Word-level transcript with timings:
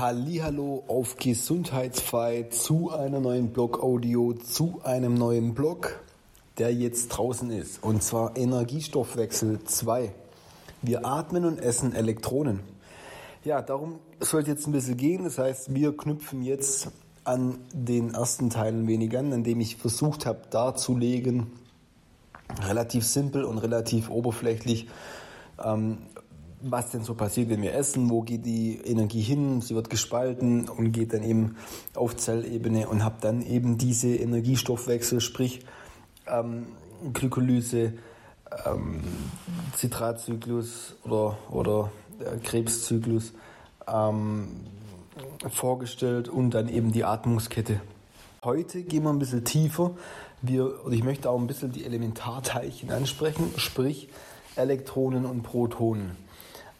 Hallo 0.00 0.82
auf 0.88 1.16
Gesundheitsfrei 1.16 2.44
zu 2.44 2.90
einer 2.90 3.20
neuen 3.20 3.52
Blog-Audio, 3.52 4.32
zu 4.32 4.80
einem 4.82 5.12
neuen 5.12 5.52
Blog, 5.52 6.00
der 6.56 6.72
jetzt 6.72 7.08
draußen 7.08 7.50
ist. 7.50 7.84
Und 7.84 8.02
zwar 8.02 8.34
Energiestoffwechsel 8.34 9.62
2. 9.62 10.10
Wir 10.80 11.04
atmen 11.04 11.44
und 11.44 11.58
essen 11.58 11.94
Elektronen. 11.94 12.60
Ja, 13.44 13.60
darum 13.60 13.98
soll 14.20 14.40
es 14.40 14.48
jetzt 14.48 14.66
ein 14.66 14.72
bisschen 14.72 14.96
gehen. 14.96 15.24
Das 15.24 15.36
heißt, 15.36 15.74
wir 15.74 15.94
knüpfen 15.94 16.40
jetzt 16.44 16.88
an 17.24 17.58
den 17.74 18.14
ersten 18.14 18.48
Teil 18.48 18.72
ein 18.72 18.86
wenig 18.88 19.14
an, 19.18 19.32
in 19.32 19.44
dem 19.44 19.60
ich 19.60 19.76
versucht 19.76 20.24
habe 20.24 20.40
darzulegen, 20.48 21.48
relativ 22.62 23.04
simpel 23.04 23.44
und 23.44 23.58
relativ 23.58 24.08
oberflächlich, 24.08 24.88
ähm, 25.62 25.98
was 26.60 26.90
denn 26.90 27.02
so 27.02 27.14
passiert, 27.14 27.48
wenn 27.48 27.62
wir 27.62 27.74
essen, 27.74 28.10
wo 28.10 28.22
geht 28.22 28.44
die 28.44 28.78
Energie 28.84 29.22
hin, 29.22 29.60
sie 29.60 29.74
wird 29.74 29.90
gespalten 29.90 30.68
und 30.68 30.92
geht 30.92 31.12
dann 31.12 31.22
eben 31.22 31.56
auf 31.94 32.16
Zellebene 32.16 32.88
und 32.88 33.04
habe 33.04 33.16
dann 33.20 33.42
eben 33.42 33.78
diese 33.78 34.14
Energiestoffwechsel, 34.14 35.20
sprich 35.20 35.60
ähm, 36.26 36.66
Glykolyse, 37.12 37.94
ähm, 38.66 39.00
Zitratzyklus 39.74 40.96
oder, 41.04 41.38
oder 41.50 41.90
äh, 42.20 42.36
Krebszyklus 42.38 43.32
ähm, 43.88 44.48
vorgestellt 45.48 46.28
und 46.28 46.50
dann 46.50 46.68
eben 46.68 46.92
die 46.92 47.04
Atmungskette. 47.04 47.80
Heute 48.44 48.82
gehen 48.82 49.04
wir 49.04 49.10
ein 49.10 49.18
bisschen 49.18 49.44
tiefer. 49.44 49.92
Wir, 50.42 50.84
und 50.84 50.92
ich 50.92 51.04
möchte 51.04 51.28
auch 51.28 51.38
ein 51.38 51.46
bisschen 51.46 51.72
die 51.72 51.84
Elementarteilchen 51.84 52.90
ansprechen, 52.90 53.52
sprich 53.56 54.08
Elektronen 54.56 55.26
und 55.26 55.42
Protonen. 55.42 56.16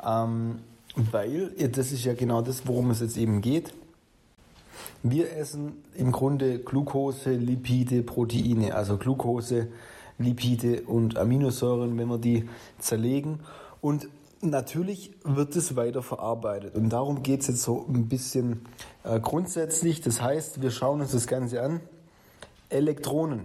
Ähm, 0.05 0.61
weil, 0.97 1.51
das 1.73 1.93
ist 1.93 2.05
ja 2.05 2.15
genau 2.15 2.43
das, 2.43 2.67
worum 2.67 2.91
es 2.91 3.01
jetzt 3.01 3.17
eben 3.17 3.41
geht. 3.41 3.73
Wir 5.03 5.37
essen 5.37 5.73
im 5.95 6.13
Grunde 6.13 6.59
Glucose, 6.59 7.33
Lipide, 7.33 8.03
Proteine, 8.03 8.75
also 8.75 8.97
Glucose, 8.97 9.69
Lipide 10.19 10.83
und 10.83 11.17
Aminosäuren, 11.17 11.97
wenn 11.99 12.09
wir 12.09 12.19
die 12.19 12.49
zerlegen. 12.79 13.41
Und 13.81 14.09
natürlich 14.43 15.13
wird 15.25 15.57
es 15.57 15.77
weiter 15.77 16.03
verarbeitet. 16.03 16.75
Und 16.75 16.91
darum 16.91 17.23
geht 17.23 17.41
es 17.41 17.49
jetzt 17.49 17.63
so 17.63 17.87
ein 17.89 18.09
bisschen 18.09 18.67
äh, 19.05 19.21
grundsätzlich. 19.21 20.01
Das 20.01 20.21
heißt, 20.21 20.61
wir 20.61 20.71
schauen 20.71 21.01
uns 21.01 21.13
das 21.13 21.27
Ganze 21.27 21.63
an. 21.63 21.81
Elektronen. 22.69 23.43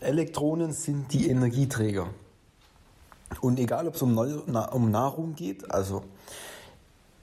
Elektronen 0.00 0.72
sind 0.72 1.12
die 1.12 1.28
Energieträger. 1.28 2.08
Und 3.40 3.58
egal, 3.58 3.88
ob 3.88 3.94
es 3.94 4.02
um, 4.02 4.16
um 4.16 4.90
Nahrung 4.90 5.34
geht, 5.34 5.70
also 5.70 6.04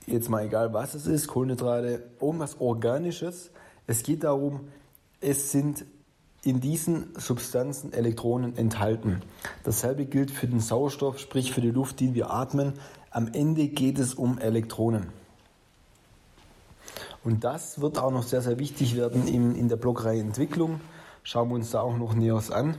jetzt 0.06 0.30
mal 0.30 0.46
egal, 0.46 0.74
was 0.74 0.94
es 0.94 1.08
ist, 1.08 1.28
Kohlenhydrate, 1.28 2.04
irgendwas 2.20 2.60
Organisches, 2.60 3.52
es 3.88 4.04
geht 4.04 4.24
darum, 4.24 4.68
es 5.22 5.52
sind 5.52 5.86
in 6.44 6.60
diesen 6.60 7.08
Substanzen 7.16 7.94
Elektronen 7.94 8.58
enthalten. 8.58 9.22
Dasselbe 9.64 10.06
gilt 10.06 10.30
für 10.30 10.48
den 10.48 10.60
Sauerstoff, 10.60 11.20
sprich 11.20 11.54
für 11.54 11.62
die 11.62 11.72
Luft, 11.72 12.02
die 12.02 12.14
wir 12.14 12.32
atmen. 12.32 12.74
Am 13.12 13.30
Ende 13.32 13.68
geht 13.70 13.98
es 13.98 14.14
um 14.14 14.40
Elektronen. 14.40 15.08
Und 17.24 17.46
das 17.46 17.80
wird 17.80 17.98
auch 17.98 18.12
noch 18.12 18.24
sehr, 18.24 18.42
sehr 18.42 18.60
wichtig 18.60 18.98
werden 18.98 19.28
in, 19.28 19.56
in 19.56 19.70
der 19.70 19.78
Blockreihe 19.78 20.20
Entwicklung. 20.20 20.82
Schauen 21.24 21.48
wir 21.50 21.56
uns 21.56 21.72
da 21.72 21.80
auch 21.80 21.98
noch 21.98 22.14
näher 22.14 22.42
an. 22.52 22.76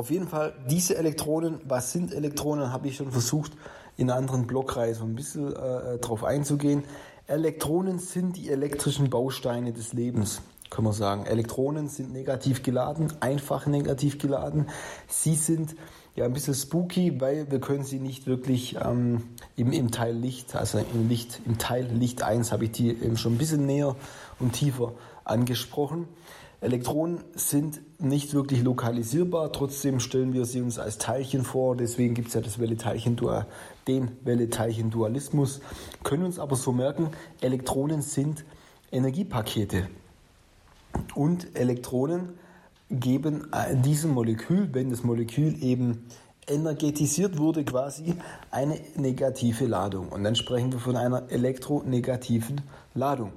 Auf 0.00 0.10
jeden 0.10 0.28
Fall, 0.28 0.54
diese 0.66 0.96
Elektronen, 0.96 1.60
was 1.64 1.92
sind 1.92 2.14
Elektronen, 2.14 2.72
habe 2.72 2.88
ich 2.88 2.96
schon 2.96 3.12
versucht, 3.12 3.52
in 3.98 4.08
anderen 4.08 4.46
Blockreihe 4.46 4.94
so 4.94 5.04
ein 5.04 5.14
bisschen 5.14 5.54
äh, 5.54 5.98
drauf 5.98 6.24
einzugehen. 6.24 6.84
Elektronen 7.26 7.98
sind 7.98 8.38
die 8.38 8.48
elektrischen 8.48 9.10
Bausteine 9.10 9.74
des 9.74 9.92
Lebens, 9.92 10.40
kann 10.70 10.84
man 10.84 10.94
sagen. 10.94 11.26
Elektronen 11.26 11.90
sind 11.90 12.14
negativ 12.14 12.62
geladen, 12.62 13.12
einfach 13.20 13.66
negativ 13.66 14.16
geladen. 14.16 14.70
Sie 15.06 15.34
sind 15.34 15.76
ja 16.16 16.24
ein 16.24 16.32
bisschen 16.32 16.54
spooky, 16.54 17.20
weil 17.20 17.50
wir 17.50 17.60
können 17.60 17.84
sie 17.84 18.00
nicht 18.00 18.26
wirklich 18.26 18.78
ähm, 18.82 19.24
im, 19.54 19.70
im 19.70 19.90
Teil 19.90 20.16
Licht, 20.16 20.56
also 20.56 20.78
im 20.78 21.10
Licht, 21.10 21.42
im 21.44 21.58
Teil 21.58 21.84
Licht 21.84 22.22
1 22.22 22.52
habe 22.52 22.64
ich 22.64 22.70
die 22.70 22.88
eben 22.88 23.18
schon 23.18 23.34
ein 23.34 23.38
bisschen 23.38 23.66
näher 23.66 23.96
und 24.38 24.54
tiefer 24.54 24.94
angesprochen. 25.24 26.08
Elektronen 26.60 27.24
sind 27.34 27.80
nicht 27.98 28.34
wirklich 28.34 28.62
lokalisierbar, 28.62 29.50
trotzdem 29.52 29.98
stellen 29.98 30.34
wir 30.34 30.44
sie 30.44 30.60
uns 30.60 30.78
als 30.78 30.98
Teilchen 30.98 31.42
vor, 31.42 31.74
deswegen 31.74 32.14
gibt 32.14 32.28
es 32.28 32.34
ja 32.34 32.42
das 32.42 32.58
Welle-Teilchen-Dual, 32.58 33.46
den 33.88 34.10
Welle-Teilchen-Dualismus, 34.24 35.60
können 36.02 36.24
uns 36.24 36.38
aber 36.38 36.56
so 36.56 36.72
merken, 36.72 37.10
Elektronen 37.40 38.02
sind 38.02 38.44
Energiepakete 38.92 39.88
und 41.14 41.56
Elektronen 41.56 42.34
geben 42.90 43.46
diesem 43.84 44.10
Molekül, 44.10 44.68
wenn 44.72 44.90
das 44.90 45.02
Molekül 45.02 45.62
eben 45.62 46.06
energetisiert 46.46 47.38
wurde, 47.38 47.64
quasi 47.64 48.14
eine 48.50 48.80
negative 48.96 49.66
Ladung. 49.66 50.08
Und 50.08 50.24
dann 50.24 50.34
sprechen 50.34 50.72
wir 50.72 50.80
von 50.80 50.96
einer 50.96 51.30
elektronegativen 51.30 52.62
Ladung. 52.94 53.32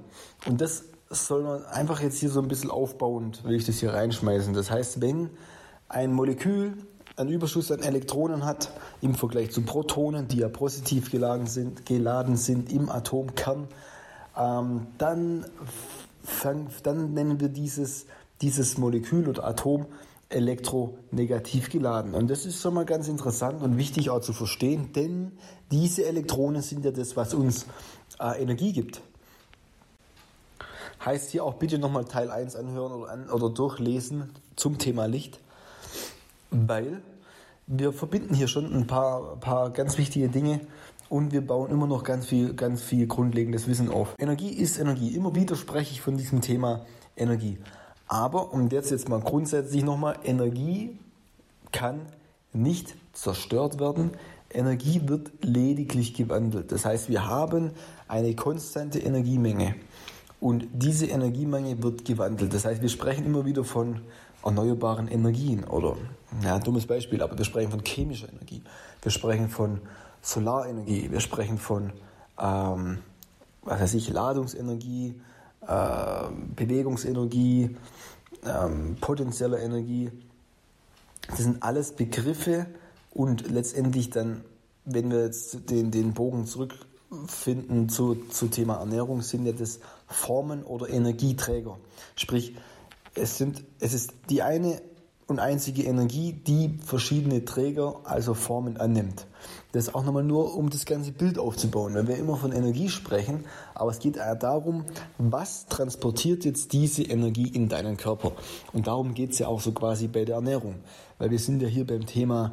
Und 0.46 0.60
das 0.60 0.84
soll 1.14 1.42
man 1.42 1.64
einfach 1.66 2.00
jetzt 2.00 2.18
hier 2.18 2.30
so 2.30 2.40
ein 2.40 2.48
bisschen 2.48 2.70
aufbauend, 2.70 3.44
will 3.44 3.54
ich 3.54 3.66
das 3.66 3.78
hier 3.78 3.92
reinschmeißen. 3.92 4.54
Das 4.54 4.70
heißt, 4.70 5.00
wenn 5.00 5.30
ein 5.88 6.12
Molekül 6.12 6.76
einen 7.16 7.30
Überschuss 7.30 7.70
an 7.70 7.80
Elektronen 7.80 8.44
hat 8.44 8.70
im 9.00 9.14
Vergleich 9.14 9.52
zu 9.52 9.62
Protonen, 9.62 10.28
die 10.28 10.38
ja 10.38 10.48
positiv 10.48 11.10
geladen 11.10 11.46
sind, 11.46 11.86
geladen 11.86 12.36
sind 12.36 12.72
im 12.72 12.88
Atomkern, 12.88 13.68
ähm, 14.36 14.86
dann, 14.98 15.46
fang, 16.24 16.66
dann 16.82 17.14
nennen 17.14 17.40
wir 17.40 17.48
dieses, 17.48 18.06
dieses 18.40 18.78
Molekül 18.78 19.28
oder 19.28 19.44
Atom 19.44 19.86
elektronegativ 20.28 21.70
geladen. 21.70 22.14
Und 22.14 22.28
das 22.28 22.46
ist 22.46 22.60
schon 22.60 22.74
mal 22.74 22.84
ganz 22.84 23.06
interessant 23.06 23.62
und 23.62 23.76
wichtig 23.76 24.10
auch 24.10 24.20
zu 24.20 24.32
verstehen, 24.32 24.92
denn 24.92 25.32
diese 25.70 26.04
Elektronen 26.06 26.62
sind 26.62 26.84
ja 26.84 26.90
das, 26.90 27.16
was 27.16 27.34
uns 27.34 27.66
äh, 28.18 28.42
Energie 28.42 28.72
gibt. 28.72 29.00
Heißt 31.04 31.30
hier 31.30 31.44
auch 31.44 31.54
bitte 31.54 31.78
nochmal 31.78 32.04
Teil 32.04 32.30
1 32.30 32.56
anhören 32.56 32.92
oder, 32.92 33.10
an, 33.10 33.30
oder 33.30 33.50
durchlesen 33.50 34.30
zum 34.56 34.78
Thema 34.78 35.06
Licht, 35.06 35.40
weil 36.50 37.02
wir 37.66 37.92
verbinden 37.92 38.34
hier 38.34 38.48
schon 38.48 38.72
ein 38.74 38.86
paar, 38.86 39.36
paar 39.36 39.70
ganz 39.70 39.96
wichtige 39.96 40.28
Dinge 40.28 40.60
und 41.08 41.32
wir 41.32 41.46
bauen 41.46 41.70
immer 41.70 41.86
noch 41.86 42.04
ganz 42.04 42.26
viel, 42.26 42.54
ganz 42.54 42.82
viel 42.82 43.06
grundlegendes 43.06 43.66
Wissen 43.68 43.90
auf. 43.90 44.14
Energie 44.18 44.50
ist 44.50 44.78
Energie. 44.78 45.14
Immer 45.14 45.34
wieder 45.34 45.56
spreche 45.56 45.92
ich 45.92 46.00
von 46.00 46.16
diesem 46.16 46.40
Thema 46.40 46.84
Energie. 47.16 47.58
Aber, 48.08 48.52
und 48.52 48.72
jetzt 48.72 48.90
jetzt 48.90 49.08
mal 49.08 49.20
grundsätzlich 49.20 49.82
nochmal, 49.82 50.18
Energie 50.24 50.98
kann 51.72 52.00
nicht 52.52 52.94
zerstört 53.12 53.80
werden. 53.80 54.12
Energie 54.50 55.02
wird 55.06 55.30
lediglich 55.40 56.14
gewandelt. 56.14 56.70
Das 56.70 56.84
heißt, 56.84 57.08
wir 57.08 57.26
haben 57.26 57.72
eine 58.06 58.34
konstante 58.34 59.00
Energiemenge. 59.00 59.74
Und 60.44 60.68
diese 60.74 61.06
Energiemenge 61.06 61.82
wird 61.82 62.04
gewandelt. 62.04 62.52
Das 62.52 62.66
heißt, 62.66 62.82
wir 62.82 62.90
sprechen 62.90 63.24
immer 63.24 63.46
wieder 63.46 63.64
von 63.64 64.02
erneuerbaren 64.44 65.08
Energien 65.08 65.64
oder, 65.64 65.96
ja, 66.42 66.58
dummes 66.58 66.84
Beispiel, 66.84 67.22
aber 67.22 67.38
wir 67.38 67.46
sprechen 67.46 67.70
von 67.70 67.82
chemischer 67.82 68.28
Energie. 68.30 68.60
Wir 69.00 69.10
sprechen 69.10 69.48
von 69.48 69.80
Solarenergie. 70.20 71.10
Wir 71.10 71.20
sprechen 71.20 71.56
von, 71.56 71.92
ähm, 72.38 72.98
was 73.62 73.80
weiß 73.80 73.94
ich, 73.94 74.10
Ladungsenergie, 74.10 75.14
äh, 75.66 76.24
Bewegungsenergie, 76.54 77.74
ähm, 78.44 78.98
potenzieller 79.00 79.60
Energie. 79.60 80.10
Das 81.26 81.38
sind 81.38 81.62
alles 81.62 81.92
Begriffe 81.92 82.66
und 83.14 83.50
letztendlich 83.50 84.10
dann, 84.10 84.44
wenn 84.84 85.10
wir 85.10 85.24
jetzt 85.24 85.70
den, 85.70 85.90
den 85.90 86.12
Bogen 86.12 86.44
zurück 86.44 86.74
finden 87.28 87.88
zu, 87.88 88.14
zu 88.30 88.48
Thema 88.48 88.76
Ernährung, 88.76 89.22
sind 89.22 89.46
ja 89.46 89.52
das 89.52 89.80
Formen 90.06 90.62
oder 90.62 90.88
Energieträger. 90.88 91.78
Sprich, 92.16 92.54
es, 93.14 93.38
sind, 93.38 93.64
es 93.80 93.94
ist 93.94 94.12
die 94.30 94.42
eine 94.42 94.80
und 95.26 95.38
einzige 95.38 95.84
Energie, 95.84 96.32
die 96.32 96.78
verschiedene 96.84 97.44
Träger, 97.44 98.00
also 98.04 98.34
Formen 98.34 98.76
annimmt. 98.76 99.26
Das 99.72 99.88
ist 99.88 99.94
auch 99.94 100.04
nochmal 100.04 100.24
nur, 100.24 100.54
um 100.54 100.70
das 100.70 100.84
ganze 100.84 101.12
Bild 101.12 101.38
aufzubauen, 101.38 101.94
weil 101.94 102.06
wir 102.06 102.16
immer 102.16 102.36
von 102.36 102.52
Energie 102.52 102.88
sprechen, 102.88 103.44
aber 103.74 103.90
es 103.90 103.98
geht 103.98 104.16
darum, 104.16 104.84
was 105.18 105.66
transportiert 105.66 106.44
jetzt 106.44 106.72
diese 106.72 107.02
Energie 107.02 107.48
in 107.48 107.68
deinen 107.68 107.96
Körper. 107.96 108.32
Und 108.72 108.86
darum 108.86 109.14
geht 109.14 109.32
es 109.32 109.38
ja 109.38 109.48
auch 109.48 109.60
so 109.60 109.72
quasi 109.72 110.08
bei 110.08 110.24
der 110.24 110.36
Ernährung, 110.36 110.76
weil 111.18 111.30
wir 111.30 111.38
sind 111.38 111.62
ja 111.62 111.68
hier 111.68 111.86
beim 111.86 112.06
Thema 112.06 112.52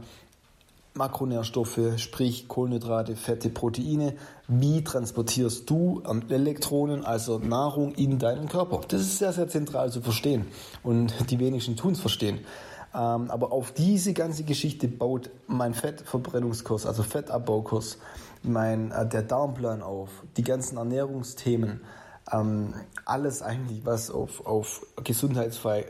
Makronährstoffe, 0.93 1.97
sprich 1.97 2.47
Kohlenhydrate, 2.47 3.15
Fette, 3.15 3.49
Proteine. 3.49 4.13
Wie 4.47 4.83
transportierst 4.83 5.69
du 5.69 6.03
Elektronen, 6.29 7.05
also 7.05 7.39
Nahrung, 7.39 7.93
in 7.93 8.19
deinen 8.19 8.49
Körper? 8.49 8.81
Das 8.87 9.01
ist 9.01 9.19
sehr, 9.19 9.31
sehr 9.31 9.47
zentral 9.47 9.91
zu 9.91 10.01
verstehen 10.01 10.47
und 10.83 11.13
die 11.31 11.39
wenigsten 11.39 11.77
tun 11.77 11.93
es 11.93 12.01
verstehen. 12.01 12.39
Ähm, 12.93 13.31
aber 13.31 13.53
auf 13.53 13.71
diese 13.71 14.11
ganze 14.11 14.43
Geschichte 14.43 14.89
baut 14.89 15.29
mein 15.47 15.73
Fettverbrennungskurs, 15.73 16.85
also 16.85 17.03
Fettabbaukurs, 17.03 17.97
mein, 18.43 18.91
äh, 18.91 19.07
der 19.07 19.21
Darmplan 19.21 19.81
auf, 19.81 20.09
die 20.35 20.43
ganzen 20.43 20.77
Ernährungsthemen, 20.77 21.79
ähm, 22.33 22.73
alles 23.05 23.41
eigentlich, 23.41 23.85
was 23.85 24.11
auf, 24.11 24.45
auf 24.45 24.85
gesundheitsfrei 25.03 25.85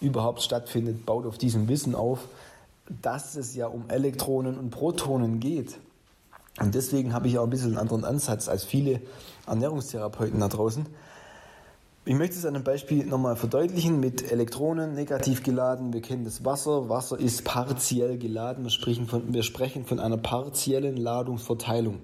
überhaupt 0.00 0.42
stattfindet, 0.42 1.04
baut 1.04 1.26
auf 1.26 1.38
diesem 1.38 1.66
Wissen 1.68 1.96
auf, 1.96 2.28
dass 2.88 3.36
es 3.36 3.54
ja 3.54 3.66
um 3.66 3.88
Elektronen 3.88 4.58
und 4.58 4.70
Protonen 4.70 5.40
geht. 5.40 5.78
Und 6.60 6.74
deswegen 6.74 7.12
habe 7.12 7.28
ich 7.28 7.38
auch 7.38 7.44
ein 7.44 7.50
bisschen 7.50 7.70
einen 7.70 7.78
anderen 7.78 8.04
Ansatz 8.04 8.48
als 8.48 8.64
viele 8.64 9.00
Ernährungstherapeuten 9.46 10.38
da 10.38 10.48
draußen. 10.48 10.86
Ich 12.06 12.14
möchte 12.14 12.36
es 12.36 12.44
an 12.44 12.54
einem 12.54 12.64
Beispiel 12.64 13.06
nochmal 13.06 13.34
verdeutlichen 13.34 13.98
mit 13.98 14.30
Elektronen 14.30 14.94
negativ 14.94 15.42
geladen. 15.42 15.94
Wir 15.94 16.02
kennen 16.02 16.24
das 16.24 16.44
Wasser. 16.44 16.90
Wasser 16.90 17.18
ist 17.18 17.44
partiell 17.44 18.18
geladen. 18.18 18.64
Wir 18.64 18.70
sprechen 18.70 19.06
von, 19.06 19.32
wir 19.32 19.42
sprechen 19.42 19.86
von 19.86 19.98
einer 19.98 20.18
partiellen 20.18 20.98
Ladungsverteilung. 20.98 22.00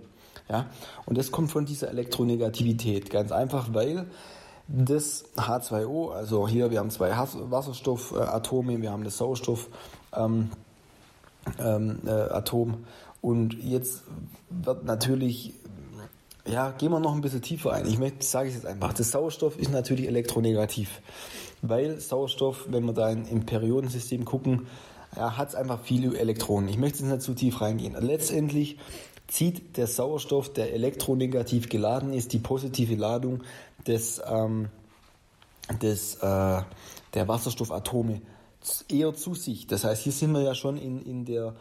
Ja? 0.49 0.67
Und 1.05 1.19
das 1.19 1.31
kommt 1.31 1.51
von 1.53 1.67
dieser 1.67 1.91
Elektronegativität. 1.91 3.11
Ganz 3.11 3.31
einfach, 3.31 3.75
weil 3.75 4.07
das 4.69 5.27
H2O, 5.37 6.13
also 6.13 6.49
hier, 6.49 6.71
wir 6.71 6.79
haben 6.79 6.91
zwei 6.91 7.11
Wasserstoffatome, 7.11 8.81
wir 8.81 8.91
haben 8.93 9.05
das 9.05 9.19
Sauerstoffatom 9.19 9.71
ähm, 10.17 10.51
äh, 11.59 12.65
und 13.21 13.55
jetzt 13.63 14.03
wird 14.51 14.85
natürlich 14.85 15.55
ja, 16.47 16.71
gehen 16.71 16.91
wir 16.91 17.01
noch 17.01 17.15
ein 17.15 17.21
bisschen 17.21 17.43
tiefer 17.43 17.73
ein. 17.73 17.87
Ich 17.87 17.99
sage 18.27 18.49
ich 18.49 18.55
jetzt 18.55 18.67
einfach, 18.67 18.93
das 18.93 19.11
Sauerstoff 19.11 19.59
ist 19.59 19.71
natürlich 19.71 20.07
elektronegativ, 20.07 21.01
weil 21.63 22.01
Sauerstoff, 22.01 22.67
wenn 22.69 22.85
wir 22.85 22.93
da 22.93 23.11
in, 23.11 23.27
im 23.27 23.47
Periodensystem 23.47 24.25
gucken, 24.25 24.67
ja, 25.17 25.37
hat 25.37 25.51
es 25.51 25.55
einfach 25.55 25.81
viele 25.83 26.19
Elektronen. 26.19 26.69
Ich 26.69 26.79
möchte 26.79 27.01
jetzt 27.01 27.11
nicht 27.11 27.23
zu 27.23 27.35
tief 27.35 27.61
reingehen. 27.61 27.97
Letztendlich 27.99 28.79
zieht 29.29 29.77
der 29.77 29.87
Sauerstoff, 29.87 30.53
der 30.53 30.73
elektronegativ 30.73 31.69
geladen 31.69 32.13
ist, 32.13 32.33
die 32.33 32.39
positive 32.39 32.95
Ladung 32.95 33.43
des, 33.87 34.21
ähm, 34.27 34.69
des, 35.83 36.17
äh, 36.17 36.63
der 37.15 37.29
Wasserstoffatome 37.29 38.23
eher 38.89 39.15
zu 39.15 39.35
sich. 39.35 39.67
Das 39.67 39.85
heißt, 39.85 40.03
hier 40.03 40.13
sind 40.13 40.33
wir 40.33 40.43
ja 40.43 40.55
schon 40.55 40.77
in, 40.77 41.01
in 41.01 41.25
der 41.25 41.55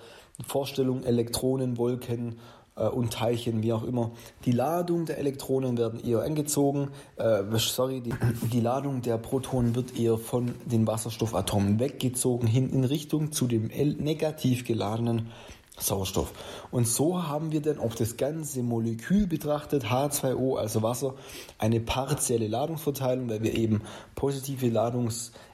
Vorstellung 0.45 1.03
Elektronen, 1.03 1.77
Wolken 1.77 2.37
äh, 2.75 2.87
und 2.87 3.13
Teilchen, 3.13 3.61
wie 3.61 3.73
auch 3.73 3.83
immer. 3.83 4.11
Die 4.45 4.51
Ladung 4.51 5.05
der 5.05 5.17
Elektronen 5.17 5.77
werden 5.77 5.99
eher 5.99 6.21
angezogen, 6.21 6.89
äh, 7.17 7.43
sorry, 7.57 8.01
die, 8.01 8.13
die 8.51 8.61
Ladung 8.61 9.01
der 9.01 9.17
Protonen 9.17 9.75
wird 9.75 9.97
eher 9.97 10.17
von 10.17 10.55
den 10.65 10.87
Wasserstoffatomen 10.87 11.79
weggezogen, 11.79 12.47
hin 12.47 12.69
in 12.71 12.83
Richtung 12.83 13.31
zu 13.31 13.47
dem 13.47 13.67
negativ 13.67 14.65
geladenen 14.65 15.29
Sauerstoff. 15.77 16.33
Und 16.71 16.87
so 16.87 17.27
haben 17.27 17.51
wir 17.51 17.61
dann 17.61 17.79
auf 17.79 17.95
das 17.95 18.17
ganze 18.17 18.63
Molekül 18.63 19.27
betrachtet, 19.27 19.85
H2O, 19.85 20.57
also 20.57 20.81
Wasser, 20.81 21.15
eine 21.57 21.79
partielle 21.79 22.47
Ladungsverteilung, 22.47 23.29
weil 23.29 23.43
wir 23.43 23.55
eben 23.55 23.81
positive 24.15 24.67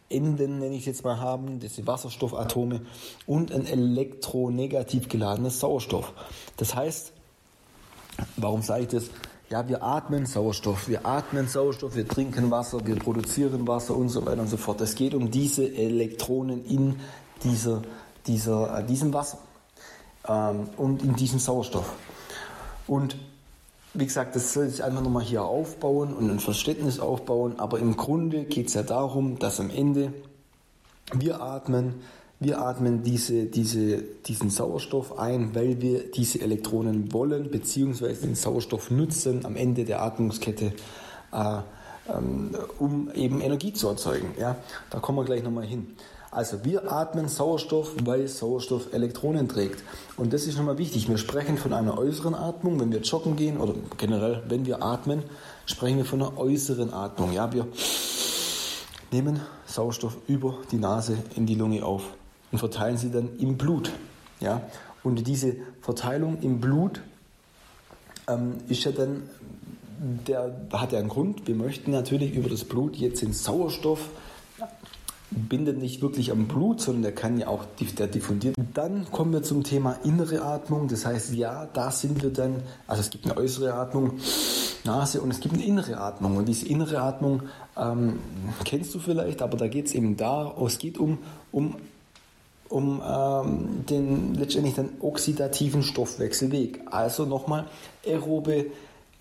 Ladungsenden, 0.09 0.59
nenne 0.59 0.75
ich 0.75 0.81
es 0.81 0.85
jetzt 0.85 1.03
mal, 1.03 1.19
haben, 1.19 1.59
diese 1.59 1.85
Wasserstoffatome 1.85 2.81
und 3.25 3.51
ein 3.51 3.65
elektronegativ 3.65 5.09
geladenes 5.09 5.59
Sauerstoff. 5.59 6.13
Das 6.57 6.75
heißt, 6.75 7.13
Warum 8.37 8.61
sage 8.61 8.83
ich 8.83 8.87
das? 8.89 9.09
Ja, 9.49 9.67
wir 9.67 9.83
atmen 9.83 10.25
Sauerstoff, 10.25 10.87
wir 10.87 11.05
atmen 11.05 11.47
Sauerstoff, 11.47 11.95
wir 11.95 12.07
trinken 12.07 12.49
Wasser, 12.49 12.85
wir 12.85 12.95
produzieren 12.95 13.67
Wasser 13.67 13.95
und 13.95 14.09
so 14.09 14.25
weiter 14.25 14.41
und 14.41 14.47
so 14.47 14.57
fort. 14.57 14.81
Es 14.81 14.95
geht 14.95 15.13
um 15.13 15.29
diese 15.29 15.71
Elektronen 15.71 16.65
in 16.65 16.99
dieser, 17.43 17.83
dieser, 18.25 18.79
äh, 18.79 18.83
diesem 18.83 19.13
Wasser 19.13 19.37
ähm, 20.27 20.69
und 20.77 21.03
in 21.03 21.15
diesem 21.15 21.39
Sauerstoff. 21.39 21.93
Und 22.87 23.17
wie 23.95 24.05
gesagt, 24.05 24.35
das 24.35 24.53
soll 24.53 24.69
sich 24.69 24.83
einfach 24.83 25.01
nochmal 25.01 25.23
hier 25.23 25.43
aufbauen 25.43 26.13
und 26.13 26.29
ein 26.29 26.39
Verständnis 26.39 26.99
aufbauen, 26.99 27.59
aber 27.59 27.79
im 27.79 27.95
Grunde 27.95 28.43
geht 28.43 28.67
es 28.67 28.73
ja 28.73 28.83
darum, 28.83 29.39
dass 29.39 29.59
am 29.59 29.69
Ende 29.69 30.13
wir 31.13 31.41
atmen, 31.41 31.95
wir 32.39 32.61
atmen 32.61 33.03
diese, 33.03 33.45
diese, 33.45 34.01
diesen 34.01 34.49
Sauerstoff 34.49 35.17
ein, 35.17 35.55
weil 35.55 35.81
wir 35.81 36.11
diese 36.11 36.41
Elektronen 36.41 37.13
wollen, 37.13 37.49
beziehungsweise 37.49 38.27
den 38.27 38.35
Sauerstoff 38.35 38.91
nutzen 38.91 39.45
am 39.45 39.55
Ende 39.55 39.85
der 39.85 40.01
Atmungskette, 40.01 40.73
äh, 41.31 41.57
ähm, 42.13 42.51
um 42.79 43.09
eben 43.13 43.39
Energie 43.41 43.73
zu 43.73 43.87
erzeugen. 43.87 44.33
Ja? 44.39 44.57
Da 44.89 44.99
kommen 44.99 45.19
wir 45.19 45.25
gleich 45.25 45.43
nochmal 45.43 45.65
hin. 45.65 45.95
Also 46.35 46.65
wir 46.65 46.91
atmen 46.91 47.29
Sauerstoff, 47.29 47.93
weil 48.03 48.27
Sauerstoff 48.27 48.91
Elektronen 48.91 49.47
trägt. 49.47 49.81
Und 50.17 50.33
das 50.33 50.47
ist 50.47 50.57
nochmal 50.57 50.77
wichtig. 50.77 51.07
Wir 51.07 51.17
sprechen 51.17 51.57
von 51.57 51.71
einer 51.71 51.97
äußeren 51.97 52.35
Atmung, 52.35 52.77
wenn 52.81 52.91
wir 52.91 52.99
joggen 52.99 53.37
gehen 53.37 53.57
oder 53.57 53.73
generell, 53.95 54.43
wenn 54.49 54.65
wir 54.65 54.83
atmen, 54.83 55.23
sprechen 55.65 55.95
wir 55.95 56.03
von 56.03 56.21
einer 56.21 56.37
äußeren 56.37 56.93
Atmung. 56.93 57.31
Ja, 57.31 57.53
wir 57.53 57.65
nehmen 59.13 59.39
Sauerstoff 59.65 60.17
über 60.27 60.57
die 60.71 60.75
Nase 60.75 61.17
in 61.37 61.45
die 61.45 61.55
Lunge 61.55 61.85
auf 61.85 62.03
und 62.51 62.57
verteilen 62.59 62.97
sie 62.97 63.11
dann 63.11 63.29
im 63.39 63.55
Blut. 63.55 63.91
Ja? 64.41 64.61
Und 65.03 65.25
diese 65.25 65.55
Verteilung 65.79 66.41
im 66.41 66.59
Blut 66.59 66.99
ähm, 68.27 68.55
ist 68.67 68.83
ja 68.83 68.91
dann, 68.91 69.29
der 70.27 70.53
hat 70.73 70.91
ja 70.91 70.99
einen 70.99 71.07
Grund. 71.07 71.47
Wir 71.47 71.55
möchten 71.55 71.91
natürlich 71.91 72.35
über 72.35 72.49
das 72.49 72.65
Blut 72.65 72.97
jetzt 72.97 73.21
den 73.21 73.31
Sauerstoff 73.31 74.09
bindet 75.35 75.77
nicht 75.77 76.01
wirklich 76.01 76.31
am 76.31 76.47
Blut, 76.47 76.81
sondern 76.81 77.03
der 77.03 77.11
kann 77.13 77.37
ja 77.37 77.47
auch, 77.47 77.65
der 77.97 78.07
diffundiert. 78.07 78.55
Dann 78.73 79.05
kommen 79.11 79.33
wir 79.33 79.43
zum 79.43 79.63
Thema 79.63 79.99
innere 80.03 80.41
Atmung. 80.41 80.87
Das 80.87 81.05
heißt, 81.05 81.33
ja, 81.33 81.67
da 81.73 81.91
sind 81.91 82.23
wir 82.23 82.31
dann, 82.31 82.63
also 82.87 83.01
es 83.01 83.09
gibt 83.09 83.25
eine 83.25 83.37
äußere 83.37 83.73
Atmung, 83.73 84.19
Nase 84.83 85.21
und 85.21 85.31
es 85.31 85.39
gibt 85.39 85.55
eine 85.55 85.65
innere 85.65 85.97
Atmung. 85.97 86.37
Und 86.37 86.47
diese 86.47 86.67
innere 86.67 87.01
Atmung 87.01 87.43
ähm, 87.77 88.19
kennst 88.63 88.93
du 88.95 88.99
vielleicht, 88.99 89.41
aber 89.41 89.57
da 89.57 89.67
geht 89.67 89.87
es 89.87 89.93
eben 89.93 90.17
da, 90.17 90.53
es 90.65 90.77
geht 90.77 90.97
um, 90.97 91.19
um 91.51 91.75
um 92.67 92.99
ähm, 93.07 93.85
den 93.87 94.33
letztendlich 94.33 94.73
den 94.73 94.89
oxidativen 94.99 95.83
Stoffwechselweg. 95.83 96.81
Also 96.89 97.25
nochmal 97.25 97.67
aerobe 98.05 98.65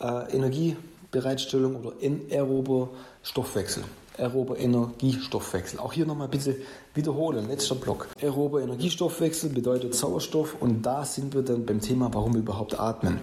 äh, 0.01 0.35
Energiebereitstellung 0.35 1.77
oder 1.77 1.93
anaerober 2.03 2.89
Stoffwechsel. 3.23 3.85
Aerober 4.19 4.59
Energiestoffwechsel. 4.59 5.81
Auch 5.81 5.93
hier 5.93 6.07
nochmal 6.07 6.29
bitte 6.29 6.57
wiederholen, 6.95 7.49
letzter 7.49 7.75
Block. 7.75 8.09
Aerober 8.23 8.63
Energiestoffwechsel 8.63 9.51
bedeutet 9.51 9.95
Sauerstoff 9.95 10.57
und 10.61 10.83
da 10.83 11.05
sind 11.05 11.35
wir 11.35 11.43
dann 11.43 11.67
beim 11.67 11.81
Thema, 11.81 12.13
warum 12.13 12.35
wir 12.35 12.41
überhaupt 12.41 12.79
atmen. 12.79 13.21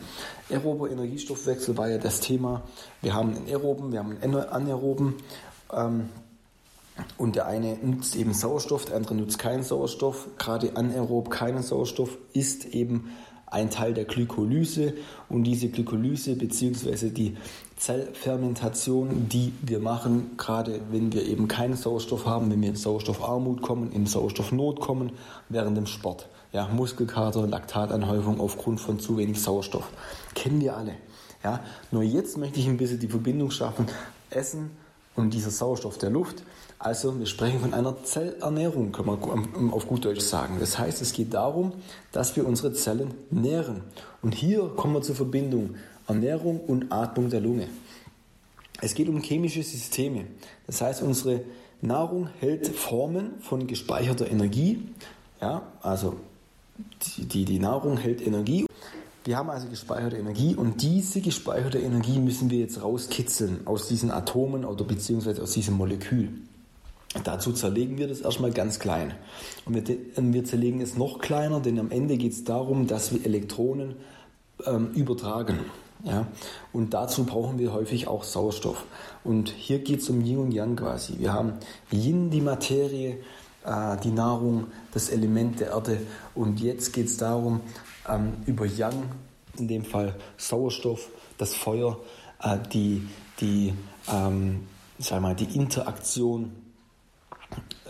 Aerober 0.49 0.89
Energiestoffwechsel 0.89 1.77
war 1.77 1.89
ja 1.89 1.97
das 1.97 2.19
Thema. 2.19 2.63
Wir 3.01 3.13
haben 3.13 3.35
einen 3.35 3.47
aeroben, 3.47 3.91
wir 3.91 3.99
haben 3.99 4.17
einen 4.21 4.35
anaeroben. 4.35 5.15
Ähm, 5.71 6.09
und 7.17 7.35
der 7.35 7.47
eine 7.47 7.77
nutzt 7.77 8.15
eben 8.15 8.33
Sauerstoff, 8.33 8.85
der 8.85 8.97
andere 8.97 9.15
nutzt 9.15 9.39
keinen 9.39 9.63
Sauerstoff. 9.63 10.27
Gerade 10.37 10.75
anaerob 10.75 11.29
keinen 11.29 11.63
Sauerstoff 11.63 12.17
ist 12.33 12.65
eben 12.65 13.11
ein 13.47 13.69
Teil 13.69 13.93
der 13.93 14.05
Glykolyse 14.05 14.93
und 15.29 15.43
diese 15.43 15.69
Glykolyse 15.69 16.35
bzw. 16.35 17.09
die 17.09 17.37
Zellfermentation, 17.81 19.27
die 19.27 19.53
wir 19.63 19.79
machen, 19.79 20.37
gerade 20.37 20.81
wenn 20.91 21.11
wir 21.13 21.25
eben 21.25 21.47
keinen 21.47 21.75
Sauerstoff 21.75 22.27
haben, 22.27 22.51
wenn 22.51 22.61
wir 22.61 22.69
in 22.69 22.75
Sauerstoffarmut 22.75 23.63
kommen, 23.63 23.91
in 23.91 24.05
Sauerstoffnot 24.05 24.79
kommen, 24.79 25.13
während 25.49 25.75
dem 25.75 25.87
Sport. 25.87 26.27
Ja, 26.53 26.67
Muskelkater, 26.67 27.47
Laktatanhäufung 27.47 28.39
aufgrund 28.39 28.79
von 28.79 28.99
zu 28.99 29.17
wenig 29.17 29.41
Sauerstoff. 29.41 29.89
Kennen 30.35 30.61
wir 30.61 30.77
alle. 30.77 30.93
Ja, 31.43 31.61
nur 31.89 32.03
jetzt 32.03 32.37
möchte 32.37 32.59
ich 32.59 32.67
ein 32.67 32.77
bisschen 32.77 32.99
die 32.99 33.07
Verbindung 33.07 33.49
schaffen. 33.49 33.87
Essen 34.29 34.69
und 35.15 35.33
dieser 35.33 35.49
Sauerstoff 35.49 35.97
der 35.97 36.11
Luft 36.11 36.43
also 36.83 37.19
wir 37.19 37.27
sprechen 37.27 37.59
von 37.59 37.75
einer 37.75 38.03
Zellernährung, 38.03 38.91
kann 38.91 39.05
man 39.05 39.71
auf 39.71 39.87
gut 39.87 40.03
Deutsch 40.03 40.21
sagen. 40.21 40.57
Das 40.59 40.79
heißt, 40.79 40.99
es 41.03 41.13
geht 41.13 41.31
darum, 41.31 41.73
dass 42.11 42.35
wir 42.35 42.47
unsere 42.47 42.73
Zellen 42.73 43.13
nähren. 43.29 43.83
Und 44.23 44.33
hier 44.33 44.67
kommen 44.75 44.95
wir 44.95 45.03
zur 45.03 45.13
Verbindung 45.13 45.75
Ernährung 46.11 46.59
und 46.59 46.91
Atmung 46.91 47.29
der 47.29 47.41
Lunge. 47.41 47.67
Es 48.81 48.93
geht 48.95 49.07
um 49.09 49.21
chemische 49.21 49.63
Systeme. 49.63 50.25
Das 50.67 50.81
heißt, 50.81 51.01
unsere 51.01 51.41
Nahrung 51.81 52.29
hält 52.39 52.67
Formen 52.67 53.41
von 53.41 53.67
gespeicherter 53.67 54.29
Energie. 54.29 54.79
Ja, 55.39 55.63
also 55.81 56.17
die, 57.17 57.25
die, 57.25 57.45
die 57.45 57.59
Nahrung 57.59 57.97
hält 57.97 58.25
Energie. 58.25 58.65
Wir 59.23 59.37
haben 59.37 59.49
also 59.49 59.67
gespeicherte 59.67 60.17
Energie 60.17 60.55
und 60.55 60.81
diese 60.81 61.21
gespeicherte 61.21 61.77
Energie 61.77 62.19
müssen 62.19 62.49
wir 62.49 62.57
jetzt 62.57 62.81
rauskitzeln 62.81 63.67
aus 63.67 63.87
diesen 63.87 64.09
Atomen 64.09 64.65
oder 64.65 64.83
beziehungsweise 64.83 65.43
aus 65.43 65.51
diesem 65.51 65.75
Molekül. 65.75 66.29
Dazu 67.23 67.51
zerlegen 67.51 67.97
wir 67.97 68.07
das 68.07 68.21
erstmal 68.21 68.51
ganz 68.51 68.79
klein. 68.79 69.13
Und 69.65 69.75
wir, 69.75 69.97
wir 70.17 70.45
zerlegen 70.45 70.81
es 70.81 70.97
noch 70.97 71.19
kleiner, 71.19 71.59
denn 71.59 71.77
am 71.77 71.91
Ende 71.91 72.17
geht 72.17 72.31
es 72.31 72.43
darum, 72.45 72.87
dass 72.87 73.13
wir 73.13 73.23
Elektronen 73.25 73.95
ähm, 74.65 74.91
übertragen. 74.93 75.59
Ja? 76.03 76.27
Und 76.73 76.93
dazu 76.93 77.25
brauchen 77.25 77.59
wir 77.59 77.73
häufig 77.73 78.07
auch 78.07 78.23
Sauerstoff. 78.23 78.85
Und 79.23 79.49
hier 79.49 79.79
geht 79.79 79.99
es 80.01 80.09
um 80.09 80.21
Yin 80.21 80.37
und 80.39 80.51
Yang 80.51 80.77
quasi. 80.77 81.19
Wir 81.19 81.33
haben 81.33 81.53
Yin, 81.91 82.29
die 82.29 82.41
Materie, 82.41 83.17
äh, 83.63 83.97
die 84.03 84.11
Nahrung, 84.11 84.67
das 84.93 85.09
Element 85.09 85.59
der 85.59 85.69
Erde. 85.69 86.01
Und 86.35 86.59
jetzt 86.59 86.93
geht 86.93 87.07
es 87.07 87.17
darum, 87.17 87.61
ähm, 88.07 88.33
über 88.45 88.65
Yang 88.65 89.03
in 89.57 89.67
dem 89.67 89.83
Fall 89.83 90.15
Sauerstoff, 90.37 91.09
das 91.37 91.53
Feuer, 91.53 91.99
äh, 92.41 92.57
die, 92.71 93.07
die, 93.39 93.73
ähm, 94.11 94.67
sag 94.97 95.21
mal, 95.21 95.35
die 95.35 95.55
Interaktion. 95.55 96.51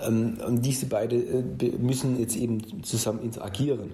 Ähm, 0.01 0.37
und 0.45 0.63
diese 0.63 0.87
beiden 0.87 1.59
äh, 1.59 1.69
müssen 1.77 2.19
jetzt 2.19 2.35
eben 2.35 2.83
zusammen 2.83 3.21
interagieren. 3.21 3.93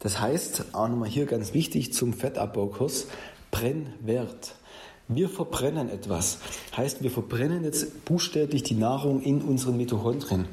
Das 0.00 0.20
heißt, 0.20 0.66
auch 0.74 0.88
nochmal 0.88 1.08
hier 1.08 1.26
ganz 1.26 1.54
wichtig 1.54 1.92
zum 1.92 2.12
Fettabbaukurs, 2.12 3.08
Brennwert. 3.50 4.54
Wir 5.08 5.28
verbrennen 5.28 5.88
etwas. 5.88 6.38
Heißt, 6.76 7.02
wir 7.02 7.10
verbrennen 7.10 7.64
jetzt 7.64 8.04
buchstäblich 8.04 8.62
die 8.62 8.74
Nahrung 8.74 9.22
in 9.22 9.40
unseren 9.40 9.76
Mitochondrien. 9.76 10.46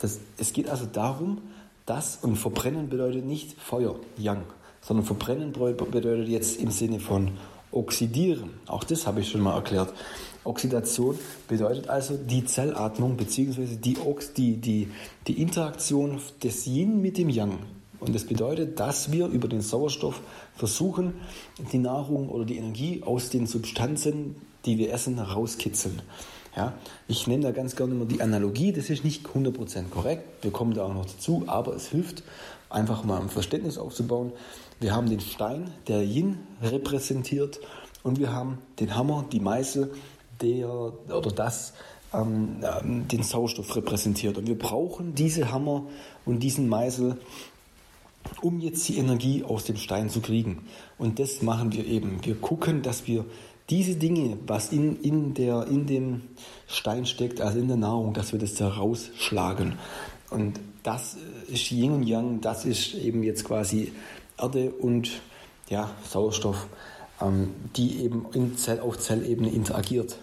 Das, 0.00 0.20
es 0.36 0.52
geht 0.52 0.68
also 0.68 0.84
darum, 0.84 1.38
dass, 1.86 2.16
und 2.16 2.36
verbrennen 2.36 2.88
bedeutet 2.88 3.24
nicht 3.24 3.58
Feuer, 3.58 3.96
Yang, 4.18 4.44
sondern 4.82 5.06
verbrennen 5.06 5.52
bedeutet 5.52 6.28
jetzt 6.28 6.60
im 6.60 6.70
Sinne 6.70 7.00
von 7.00 7.32
oxidieren. 7.70 8.50
Auch 8.66 8.84
das 8.84 9.06
habe 9.06 9.20
ich 9.20 9.30
schon 9.30 9.40
mal 9.40 9.54
erklärt. 9.54 9.92
Oxidation 10.44 11.18
bedeutet 11.48 11.88
also 11.88 12.16
die 12.16 12.44
Zellatmung 12.44 13.16
bzw. 13.16 13.76
Die, 13.76 13.96
die, 14.36 14.56
die, 14.56 14.90
die 15.26 15.40
Interaktion 15.40 16.20
des 16.42 16.66
Yin 16.66 17.00
mit 17.00 17.16
dem 17.16 17.30
Yang. 17.30 17.58
Und 18.02 18.16
das 18.16 18.24
bedeutet, 18.24 18.80
dass 18.80 19.12
wir 19.12 19.28
über 19.28 19.46
den 19.46 19.60
Sauerstoff 19.60 20.20
versuchen, 20.56 21.14
die 21.72 21.78
Nahrung 21.78 22.30
oder 22.30 22.44
die 22.44 22.56
Energie 22.56 23.02
aus 23.06 23.30
den 23.30 23.46
Substanzen, 23.46 24.34
die 24.64 24.76
wir 24.76 24.92
essen, 24.92 25.18
herauskitzeln. 25.18 26.02
Ja, 26.56 26.74
ich 27.06 27.28
nenne 27.28 27.44
da 27.44 27.50
ganz 27.52 27.76
gerne 27.76 27.94
immer 27.94 28.04
die 28.04 28.20
Analogie, 28.20 28.72
das 28.72 28.90
ist 28.90 29.04
nicht 29.04 29.24
100% 29.26 29.88
korrekt, 29.88 30.42
wir 30.42 30.50
kommen 30.50 30.74
da 30.74 30.84
auch 30.84 30.92
noch 30.92 31.06
dazu, 31.06 31.44
aber 31.46 31.76
es 31.76 31.88
hilft, 31.88 32.24
einfach 32.68 33.04
mal 33.04 33.20
ein 33.20 33.30
Verständnis 33.30 33.78
aufzubauen. 33.78 34.32
Wir 34.80 34.94
haben 34.94 35.08
den 35.08 35.20
Stein, 35.20 35.70
der 35.86 36.02
Yin 36.02 36.38
repräsentiert, 36.60 37.60
und 38.02 38.18
wir 38.18 38.32
haben 38.32 38.58
den 38.80 38.96
Hammer, 38.96 39.24
die 39.30 39.38
Meißel, 39.38 39.92
der 40.40 40.68
oder 40.68 41.30
das 41.30 41.72
ähm, 42.14 42.56
ähm, 42.62 43.08
den 43.08 43.22
Sauerstoff 43.22 43.74
repräsentiert. 43.74 44.36
Und 44.36 44.46
wir 44.46 44.58
brauchen 44.58 45.14
diese 45.14 45.50
Hammer 45.50 45.84
und 46.26 46.40
diesen 46.40 46.68
Meißel, 46.68 47.16
um 48.40 48.60
jetzt 48.60 48.88
die 48.88 48.98
Energie 48.98 49.44
aus 49.44 49.64
dem 49.64 49.76
Stein 49.76 50.10
zu 50.10 50.20
kriegen. 50.20 50.66
Und 50.98 51.18
das 51.18 51.42
machen 51.42 51.72
wir 51.72 51.86
eben. 51.86 52.18
Wir 52.24 52.34
gucken, 52.34 52.82
dass 52.82 53.06
wir 53.06 53.24
diese 53.70 53.96
Dinge, 53.96 54.38
was 54.46 54.72
in, 54.72 55.00
in, 55.00 55.34
der, 55.34 55.66
in 55.66 55.86
dem 55.86 56.22
Stein 56.66 57.06
steckt, 57.06 57.40
also 57.40 57.58
in 57.58 57.68
der 57.68 57.76
Nahrung, 57.76 58.12
dass 58.12 58.32
wir 58.32 58.38
das 58.38 58.54
da 58.54 58.68
rausschlagen. 58.68 59.78
Und 60.30 60.60
das 60.82 61.16
ist 61.48 61.70
Yin 61.70 61.92
und 61.92 62.02
Yang, 62.02 62.40
das 62.40 62.64
ist 62.64 62.94
eben 62.94 63.22
jetzt 63.22 63.44
quasi 63.44 63.92
Erde 64.38 64.70
und 64.70 65.10
ja, 65.68 65.90
Sauerstoff, 66.08 66.66
ähm, 67.20 67.50
die 67.76 68.02
eben 68.02 68.26
in 68.34 68.56
Zell 68.56 68.80
auf 68.80 68.98
Zellebene 68.98 69.50
interagiert. 69.50 70.18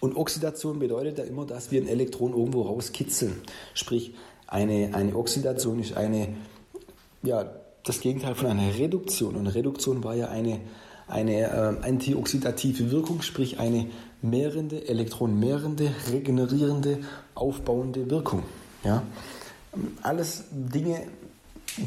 Und 0.00 0.16
Oxidation 0.16 0.78
bedeutet 0.78 1.18
ja 1.18 1.24
immer, 1.24 1.46
dass 1.46 1.70
wir 1.70 1.80
ein 1.80 1.88
Elektron 1.88 2.32
irgendwo 2.32 2.62
rauskitzeln. 2.62 3.40
Sprich, 3.74 4.14
eine, 4.46 4.94
eine 4.94 5.14
Oxidation 5.14 5.78
ist 5.78 5.96
eine 5.96 6.28
ja, 7.22 7.50
das 7.84 8.00
Gegenteil 8.00 8.34
von 8.34 8.48
einer 8.48 8.74
Reduktion. 8.74 9.36
Und 9.36 9.46
Reduktion 9.46 10.04
war 10.04 10.14
ja 10.14 10.28
eine, 10.28 10.60
eine 11.08 11.40
äh, 11.40 11.86
antioxidative 11.86 12.90
Wirkung, 12.90 13.22
sprich 13.22 13.58
eine 13.58 13.86
mehrende, 14.22 14.86
elektronmehrende, 14.86 15.90
regenerierende, 16.10 16.98
aufbauende 17.34 18.10
Wirkung. 18.10 18.42
Ja? 18.84 19.02
Alles 20.02 20.44
Dinge, 20.50 21.06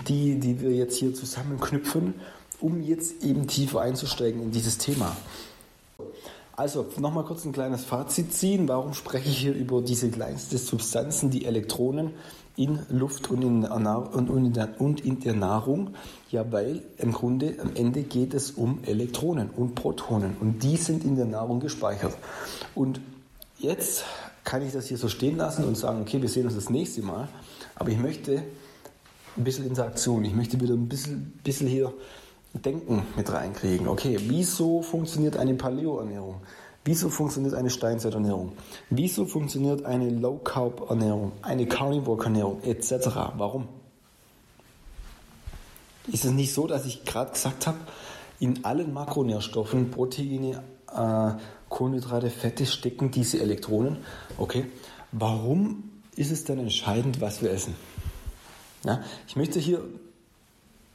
die, 0.08 0.40
die 0.40 0.62
wir 0.62 0.72
jetzt 0.72 0.98
hier 0.98 1.14
zusammenknüpfen, 1.14 2.16
um 2.60 2.82
jetzt 2.82 3.24
eben 3.24 3.48
tiefer 3.48 3.82
einzusteigen 3.82 4.42
in 4.42 4.52
dieses 4.52 4.78
Thema. 4.78 5.16
Also 6.56 6.86
nochmal 6.98 7.24
kurz 7.26 7.46
ein 7.46 7.52
kleines 7.52 7.84
Fazit 7.84 8.34
ziehen. 8.34 8.68
Warum 8.68 8.94
spreche 8.94 9.30
ich 9.30 9.38
hier 9.38 9.54
über 9.54 9.82
diese 9.82 10.10
kleinsten 10.10 10.58
Substanzen, 10.58 11.30
die 11.30 11.46
Elektronen? 11.46 12.12
in 12.56 12.80
Luft 12.90 13.30
und 13.32 13.42
in, 13.42 13.66
und 13.66 15.06
in 15.06 15.20
der 15.20 15.34
Nahrung? 15.34 15.96
Ja, 16.30 16.52
weil 16.52 16.82
im 16.98 17.12
Grunde 17.12 17.58
am 17.60 17.76
Ende 17.76 18.04
geht 18.04 18.34
es 18.34 18.52
um 18.52 18.80
Elektronen 18.86 19.50
und 19.50 19.76
Protonen 19.76 20.36
und 20.40 20.64
die 20.64 20.78
sind 20.78 21.04
in 21.04 21.16
der 21.16 21.26
Nahrung 21.26 21.60
gespeichert. 21.60 22.16
Und 22.76 23.02
jetzt 23.58 24.04
kann 24.44 24.66
ich 24.66 24.74
das 24.74 24.88
hier 24.88 24.98
so 24.98 25.10
stehen 25.10 25.38
lassen 25.38 25.64
und 25.64 25.78
sagen, 25.78 26.02
okay, 26.02 26.22
wir 26.22 26.30
sehen 26.30 26.46
uns 26.46 26.56
das 26.56 26.70
nächste 26.70 27.02
Mal, 27.02 27.28
aber 27.76 27.90
ich 27.90 27.98
möchte 27.98 28.44
ein 29.36 29.44
bisschen 29.44 29.66
Interaktion, 29.66 30.24
ich 30.26 30.36
möchte 30.36 30.60
wieder 30.62 30.74
ein 30.74 30.88
bisschen, 30.88 31.40
bisschen 31.44 31.68
hier 31.68 31.92
Denken 32.54 33.04
mit 33.18 33.32
reinkriegen. 33.32 33.88
Okay, 33.88 34.18
wieso 34.20 34.82
funktioniert 34.82 35.38
eine 35.38 35.56
Paleo-Ernährung? 35.56 36.42
Wieso 36.86 37.10
funktioniert 37.10 37.54
eine 37.56 37.70
Steinzeiternährung? 37.70 38.54
Wieso 38.90 39.26
funktioniert 39.26 39.86
eine 39.86 40.10
Low-Carb-Ernährung, 40.10 41.32
eine 41.42 41.66
Carnivore-Ernährung 41.66 42.62
etc.? 42.64 43.08
Warum? 43.38 43.70
Ist 46.12 46.26
es 46.26 46.32
nicht 46.32 46.54
so, 46.54 46.68
dass 46.68 46.86
ich 46.86 47.06
gerade 47.06 47.32
gesagt 47.32 47.66
habe, 47.66 47.78
in 48.40 48.66
allen 48.66 48.92
Makronährstoffen, 48.94 49.90
Proteine, 49.90 50.62
äh, 50.94 51.32
Kohlenhydrate, 51.70 52.30
Fette 52.30 52.66
stecken 52.66 53.10
diese 53.10 53.40
Elektronen? 53.40 53.98
Okay, 54.38 54.66
warum 55.14 55.90
ist 56.16 56.32
es 56.32 56.44
dann 56.44 56.60
entscheidend, 56.60 57.22
was 57.22 57.42
wir 57.42 57.52
essen? 57.52 57.76
Ja, 58.84 59.02
ich 59.28 59.38
möchte 59.38 59.60
hier 59.60 59.82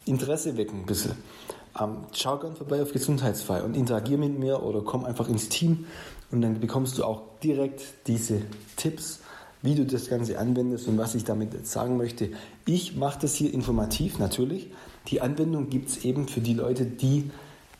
Interesse 0.09 0.57
wecken 0.57 0.81
ein 0.81 0.87
bisschen. 0.87 1.13
Ähm, 1.79 1.99
schau 2.13 2.39
gern 2.39 2.57
vorbei 2.57 2.83
auf 2.83 2.93
Gesundheitsfrei 2.93 3.63
und 3.63 3.77
interagier 3.77 4.19
mit 4.19 4.39
mir 4.39 4.63
oder 4.63 4.81
komm 4.83 5.05
einfach 5.05 5.29
ins 5.29 5.49
Team 5.49 5.87
und 6.31 6.43
dann 6.43 6.61
bekommst 6.61 6.99
du 6.99 7.05
auch 7.05 7.23
direkt 7.43 7.83
diese 8.07 8.43
Tipps, 8.77 9.21
wie 9.63 9.75
du 9.75 9.85
das 9.85 10.09
Ganze 10.09 10.39
anwendest 10.39 10.89
und 10.89 10.99
was 10.99 11.15
ich 11.15 11.25
damit 11.25 11.67
sagen 11.67 11.97
möchte. 11.97 12.31
Ich 12.67 12.97
mache 12.97 13.19
das 13.21 13.35
hier 13.35 13.53
informativ 13.53 14.19
natürlich. 14.19 14.71
Die 15.09 15.21
Anwendung 15.21 15.69
gibt 15.71 15.89
es 15.89 16.05
eben 16.05 16.29
für 16.29 16.41
die 16.41 16.55
Leute, 16.55 16.85
die 16.85 17.31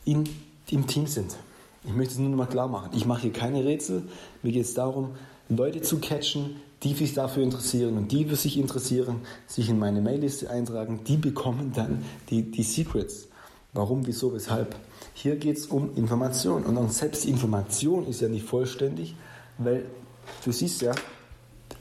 in, 0.05 0.23
im 0.69 0.87
Team 0.87 1.07
sind. 1.07 1.35
Ich 1.83 1.93
möchte 1.93 2.13
es 2.13 2.19
nur 2.19 2.29
noch 2.29 2.37
mal 2.37 2.47
klar 2.47 2.67
machen. 2.67 2.91
Ich 2.93 3.05
mache 3.05 3.23
hier 3.23 3.33
keine 3.33 3.63
Rätsel. 3.63 4.03
Mir 4.43 4.51
geht 4.51 4.65
es 4.65 4.73
darum, 4.73 5.11
Leute 5.49 5.81
zu 5.81 5.99
catchen, 5.99 6.57
die 6.83 6.93
sich 6.93 7.13
dafür 7.13 7.43
interessieren 7.43 7.97
und 7.97 8.11
die 8.11 8.25
für 8.25 8.35
sich 8.35 8.57
interessieren, 8.57 9.21
sich 9.47 9.69
in 9.69 9.79
meine 9.79 10.01
Mailliste 10.01 10.49
eintragen. 10.49 11.01
Die 11.05 11.17
bekommen 11.17 11.73
dann 11.75 12.05
die, 12.29 12.43
die 12.43 12.63
Secrets. 12.63 13.27
Warum, 13.73 14.07
wieso, 14.07 14.33
weshalb? 14.33 14.75
Hier 15.13 15.35
geht 15.35 15.57
es 15.57 15.67
um 15.67 15.95
Information. 15.95 16.63
Und 16.63 16.77
auch 16.77 16.89
selbst 16.89 17.25
Information 17.25 18.07
ist 18.07 18.21
ja 18.21 18.29
nicht 18.29 18.45
vollständig, 18.45 19.15
weil 19.57 19.85
du 20.45 20.51
siehst 20.51 20.81
ja, 20.81 20.93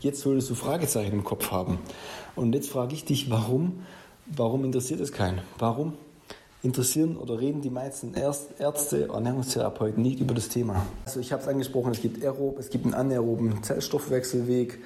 jetzt 0.01 0.21
solltest 0.21 0.51
du 0.51 0.55
Fragezeichen 0.55 1.13
im 1.13 1.25
Kopf 1.25 1.51
haben. 1.51 1.79
Und 2.35 2.55
jetzt 2.55 2.71
frage 2.71 2.95
ich 2.95 3.05
dich, 3.05 3.31
warum? 3.31 3.85
Warum 4.27 4.65
interessiert 4.65 5.01
es 5.01 5.13
keinen? 5.13 5.41
Warum 5.59 5.95
interessieren 6.63 7.17
oder 7.17 7.39
reden 7.39 7.63
die 7.63 7.71
meisten 7.71 8.15
Ärzte, 8.15 9.09
Ernährungstherapeuten 9.09 10.03
nicht 10.03 10.21
über 10.21 10.35
das 10.35 10.49
Thema? 10.49 10.87
Also 11.05 11.21
ich 11.21 11.33
habe 11.33 11.43
es 11.43 11.49
angesprochen, 11.49 11.93
es 11.93 12.01
gibt 12.01 12.23
aerob, 12.25 12.59
es 12.59 12.71
gibt 12.71 12.85
einen 12.85 12.95
anaeroben 12.95 13.63
Zellstoffwechselweg. 13.63 14.79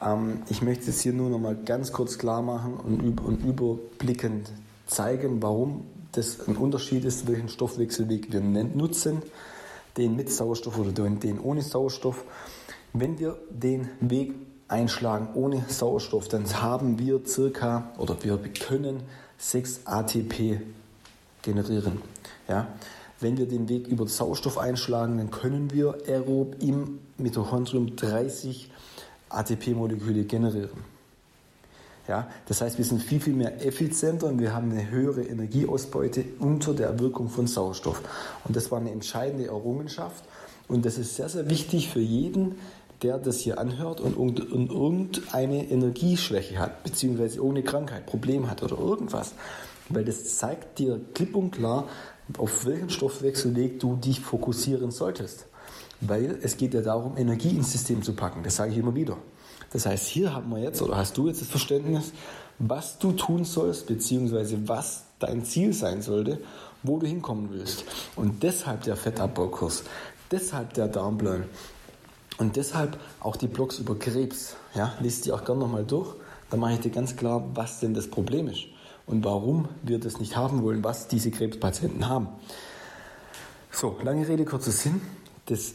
Ähm, 0.00 0.42
ich 0.48 0.62
möchte 0.62 0.90
es 0.90 1.00
hier 1.00 1.12
nur 1.12 1.30
noch 1.30 1.38
mal 1.38 1.56
ganz 1.56 1.92
kurz 1.92 2.18
klar 2.18 2.42
machen 2.42 2.74
und 2.74 3.44
überblickend 3.44 4.50
zeigen, 4.86 5.42
warum 5.42 5.84
das 6.12 6.46
ein 6.48 6.56
Unterschied 6.56 7.04
ist, 7.04 7.26
welchen 7.26 7.48
Stoffwechselweg 7.48 8.32
wir 8.32 8.40
nutzen, 8.40 9.22
den 9.96 10.16
mit 10.16 10.30
Sauerstoff 10.30 10.78
oder 10.78 10.92
den 10.92 11.40
ohne 11.40 11.62
Sauerstoff. 11.62 12.24
Wenn 12.92 13.18
wir 13.18 13.36
den 13.50 13.88
Weg 14.00 14.34
einschlagen 14.68 15.28
ohne 15.34 15.64
Sauerstoff, 15.68 16.28
dann 16.28 16.62
haben 16.62 16.98
wir 16.98 17.20
circa 17.26 17.92
oder 17.98 18.16
wir 18.22 18.38
können 18.38 19.02
6 19.38 19.82
ATP 19.84 20.60
generieren. 21.46 22.02
Ja? 22.48 22.66
Wenn 23.20 23.38
wir 23.38 23.46
den 23.46 23.68
Weg 23.70 23.86
über 23.86 24.06
Sauerstoff 24.06 24.58
einschlagen, 24.58 25.16
dann 25.16 25.30
können 25.30 25.72
wir 25.72 25.96
aerob 26.06 26.56
im 26.60 26.98
Mitochondrium 27.16 27.96
30 27.96 28.70
ATP-Moleküle 29.30 30.24
generieren. 30.24 30.84
Ja, 32.08 32.28
das 32.46 32.60
heißt, 32.60 32.78
wir 32.78 32.84
sind 32.84 33.02
viel, 33.02 33.20
viel 33.20 33.34
mehr 33.34 33.66
effizienter 33.66 34.28
und 34.28 34.38
wir 34.38 34.54
haben 34.54 34.70
eine 34.70 34.90
höhere 34.90 35.22
Energieausbeute 35.22 36.24
unter 36.38 36.72
der 36.72 37.00
Wirkung 37.00 37.28
von 37.28 37.48
Sauerstoff. 37.48 38.00
Und 38.44 38.54
das 38.54 38.70
war 38.70 38.78
eine 38.78 38.92
entscheidende 38.92 39.46
Errungenschaft. 39.46 40.22
Und 40.68 40.84
das 40.84 40.98
ist 40.98 41.16
sehr, 41.16 41.28
sehr 41.28 41.50
wichtig 41.50 41.88
für 41.88 42.00
jeden, 42.00 42.56
der 43.02 43.18
das 43.18 43.38
hier 43.38 43.58
anhört 43.58 44.00
und, 44.00 44.16
und, 44.16 44.52
und 44.52 44.70
irgendeine 44.70 45.68
Energieschwäche 45.68 46.58
hat, 46.58 46.84
beziehungsweise 46.84 47.38
irgendeine 47.38 47.64
Krankheit, 47.64 48.06
Problem 48.06 48.48
hat 48.48 48.62
oder 48.62 48.78
irgendwas. 48.78 49.32
Weil 49.88 50.04
das 50.04 50.36
zeigt 50.38 50.78
dir 50.78 51.00
klipp 51.14 51.36
und 51.36 51.52
klar, 51.52 51.88
auf 52.38 52.66
welchen 52.66 52.90
Stoffwechselweg 52.90 53.78
du 53.80 53.96
dich 53.96 54.20
fokussieren 54.20 54.90
solltest. 54.90 55.46
Weil 56.00 56.38
es 56.42 56.56
geht 56.56 56.74
ja 56.74 56.82
darum, 56.82 57.16
Energie 57.16 57.50
ins 57.50 57.72
System 57.72 58.02
zu 58.02 58.14
packen. 58.14 58.42
Das 58.42 58.56
sage 58.56 58.72
ich 58.72 58.78
immer 58.78 58.94
wieder. 58.94 59.16
Das 59.72 59.86
heißt, 59.86 60.06
hier 60.06 60.34
haben 60.34 60.50
wir 60.50 60.58
jetzt, 60.58 60.82
oder 60.82 60.96
hast 60.96 61.16
du 61.16 61.28
jetzt 61.28 61.40
das 61.40 61.48
Verständnis, 61.48 62.12
was 62.58 62.98
du 62.98 63.12
tun 63.12 63.44
sollst, 63.44 63.86
beziehungsweise 63.86 64.68
was 64.68 65.04
dein 65.18 65.44
Ziel 65.44 65.72
sein 65.72 66.02
sollte, 66.02 66.38
wo 66.82 66.98
du 66.98 67.06
hinkommen 67.06 67.48
willst. 67.50 67.84
Und 68.14 68.42
deshalb 68.42 68.82
der 68.82 68.96
Fettabbaukurs, 68.96 69.84
deshalb 70.30 70.74
der 70.74 70.88
Darmplan 70.88 71.44
und 72.38 72.56
deshalb 72.56 72.98
auch 73.20 73.36
die 73.36 73.48
Blogs 73.48 73.78
über 73.78 73.98
Krebs. 73.98 74.56
Ja, 74.74 74.94
liest 75.00 75.26
die 75.26 75.32
auch 75.32 75.44
gerne 75.44 75.60
nochmal 75.60 75.84
durch. 75.84 76.14
Da 76.50 76.56
mache 76.56 76.74
ich 76.74 76.80
dir 76.80 76.90
ganz 76.90 77.16
klar, 77.16 77.44
was 77.54 77.80
denn 77.80 77.94
das 77.94 78.08
Problem 78.08 78.48
ist 78.48 78.66
und 79.06 79.24
warum 79.24 79.68
wir 79.82 79.98
das 79.98 80.18
nicht 80.18 80.36
haben 80.36 80.62
wollen, 80.62 80.82
was 80.84 81.08
diese 81.08 81.30
Krebspatienten 81.30 82.08
haben. 82.08 82.28
So, 83.70 83.96
lange 84.02 84.26
Rede, 84.26 84.44
kurzer 84.44 84.72
Sinn. 84.72 85.00
Das, 85.46 85.74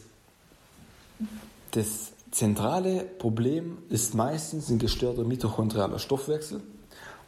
das 1.72 2.12
zentrale 2.32 3.04
Problem 3.04 3.78
ist 3.90 4.16
meistens 4.16 4.70
ein 4.70 4.80
gestörter 4.80 5.24
mitochondrialer 5.24 6.00
Stoffwechsel. 6.00 6.62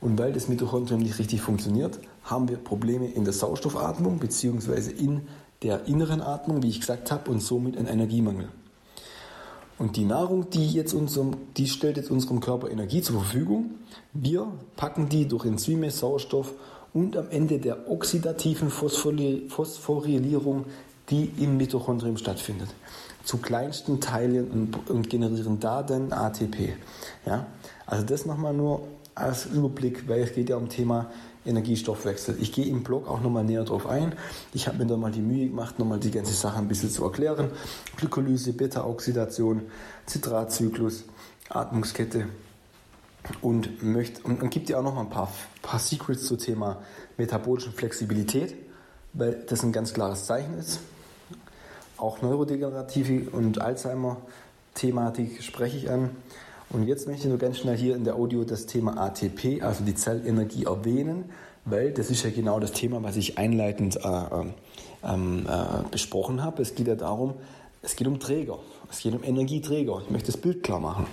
Und 0.01 0.19
weil 0.19 0.33
das 0.33 0.49
Mitochondrium 0.49 1.01
nicht 1.01 1.17
richtig 1.19 1.41
funktioniert, 1.41 1.99
haben 2.23 2.49
wir 2.49 2.57
Probleme 2.57 3.07
in 3.07 3.23
der 3.23 3.33
Sauerstoffatmung 3.33 4.19
bzw. 4.19 4.91
in 4.91 5.27
der 5.61 5.85
inneren 5.87 6.21
Atmung, 6.21 6.61
wie 6.61 6.69
ich 6.69 6.81
gesagt 6.81 7.11
habe, 7.11 7.31
und 7.31 7.39
somit 7.39 7.77
einen 7.77 7.87
Energiemangel. 7.87 8.49
Und 9.83 9.97
die 9.97 10.05
Nahrung, 10.05 10.49
die, 10.49 10.65
jetzt 10.71 10.93
unserem, 10.93 11.35
die 11.57 11.67
stellt 11.67 11.97
jetzt 11.97 12.09
unserem 12.09 12.39
Körper 12.39 12.71
Energie 12.71 13.01
zur 13.01 13.19
Verfügung. 13.19 13.71
Wir 14.13 14.47
packen 14.77 15.09
die 15.09 15.27
durch 15.27 15.43
Enzyme, 15.43 15.91
Sauerstoff 15.91 16.53
und 16.93 17.17
am 17.17 17.29
Ende 17.31 17.59
der 17.59 17.91
oxidativen 17.91 18.69
Phosphorylierung, 18.69 20.63
die 21.09 21.29
im 21.37 21.57
Mitochondrium 21.57 22.15
stattfindet, 22.15 22.69
zu 23.25 23.39
kleinsten 23.39 23.99
Teilen 23.99 24.49
und, 24.49 24.89
und 24.89 25.09
generieren 25.09 25.59
da 25.59 25.83
dann 25.83 26.13
ATP. 26.13 26.77
Ja? 27.25 27.47
Also 27.85 28.05
das 28.05 28.25
nochmal 28.25 28.53
nur 28.53 28.87
als 29.15 29.47
Überblick, 29.47 30.07
weil 30.07 30.21
es 30.21 30.33
geht 30.33 30.47
ja 30.47 30.55
um 30.55 30.69
Thema 30.69 31.11
Energiestoffwechsel. 31.45 32.37
Ich 32.39 32.51
gehe 32.51 32.65
im 32.65 32.83
Blog 32.83 33.07
auch 33.07 33.21
nochmal 33.21 33.43
näher 33.43 33.63
drauf 33.63 33.87
ein. 33.87 34.15
Ich 34.53 34.67
habe 34.67 34.77
mir 34.77 34.85
da 34.85 34.97
mal 34.97 35.11
die 35.11 35.21
Mühe 35.21 35.47
gemacht, 35.47 35.79
nochmal 35.79 35.99
die 35.99 36.11
ganze 36.11 36.33
Sache 36.33 36.57
ein 36.57 36.67
bisschen 36.67 36.89
zu 36.89 37.03
erklären. 37.03 37.51
Glykolyse, 37.97 38.53
Beta-Oxidation, 38.53 39.63
Zitratzyklus, 40.05 41.03
Atmungskette 41.49 42.27
und, 43.41 43.83
möchte, 43.83 44.21
und, 44.23 44.41
und 44.41 44.49
gibt 44.49 44.69
dir 44.69 44.79
auch 44.79 44.83
noch 44.83 44.97
ein 44.97 45.09
paar, 45.09 45.31
paar 45.61 45.79
Secrets 45.79 46.25
zum 46.25 46.37
Thema 46.37 46.81
metabolischen 47.17 47.73
Flexibilität, 47.73 48.55
weil 49.13 49.43
das 49.47 49.63
ein 49.63 49.71
ganz 49.71 49.93
klares 49.93 50.25
Zeichen 50.25 50.57
ist. 50.57 50.79
Auch 51.97 52.21
neurodegenerative 52.21 53.29
und 53.29 53.61
Alzheimer-Thematik 53.61 55.43
spreche 55.43 55.77
ich 55.77 55.89
an. 55.89 56.09
Und 56.73 56.87
jetzt 56.87 57.07
möchte 57.07 57.25
ich 57.25 57.29
nur 57.29 57.37
ganz 57.37 57.59
schnell 57.59 57.77
hier 57.77 57.95
in 57.95 58.03
der 58.03 58.15
Audio 58.15 58.43
das 58.43 58.65
Thema 58.65 58.97
ATP, 58.97 59.61
also 59.61 59.83
die 59.83 59.93
Zellenergie, 59.93 60.63
erwähnen, 60.63 61.25
weil 61.65 61.91
das 61.91 62.09
ist 62.09 62.23
ja 62.23 62.31
genau 62.31 62.59
das 62.59 62.71
Thema, 62.71 63.03
was 63.03 63.15
ich 63.15 63.37
einleitend 63.37 63.97
äh, 63.97 64.09
ähm, 65.03 65.45
äh, 65.47 65.87
besprochen 65.91 66.43
habe. 66.43 66.63
Es 66.63 66.73
geht 66.73 66.87
ja 66.87 66.95
darum, 66.95 67.35
es 67.83 67.95
geht 67.95 68.07
um 68.07 68.19
Träger, 68.19 68.57
es 68.89 69.01
geht 69.01 69.13
um 69.13 69.23
Energieträger. 69.23 70.01
Ich 70.03 70.09
möchte 70.09 70.31
das 70.31 70.41
Bild 70.41 70.63
klar 70.63 70.79
machen. 70.79 71.05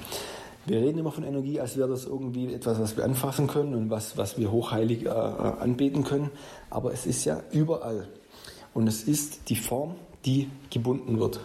Wir 0.64 0.80
reden 0.80 0.98
immer 0.98 1.12
von 1.12 1.24
Energie, 1.24 1.60
als 1.60 1.76
wäre 1.76 1.90
das 1.90 2.06
irgendwie 2.06 2.54
etwas, 2.54 2.80
was 2.80 2.96
wir 2.96 3.04
anfassen 3.04 3.46
können 3.46 3.74
und 3.74 3.90
was, 3.90 4.16
was 4.16 4.38
wir 4.38 4.50
hochheilig 4.50 5.04
äh, 5.04 5.08
äh 5.08 5.10
anbeten 5.10 6.04
können. 6.04 6.30
Aber 6.70 6.94
es 6.94 7.04
ist 7.04 7.26
ja 7.26 7.42
überall. 7.52 8.08
Und 8.72 8.86
es 8.86 9.02
ist 9.02 9.50
die 9.50 9.56
Form, 9.56 9.94
die 10.24 10.48
gebunden 10.70 11.20
wird 11.20 11.40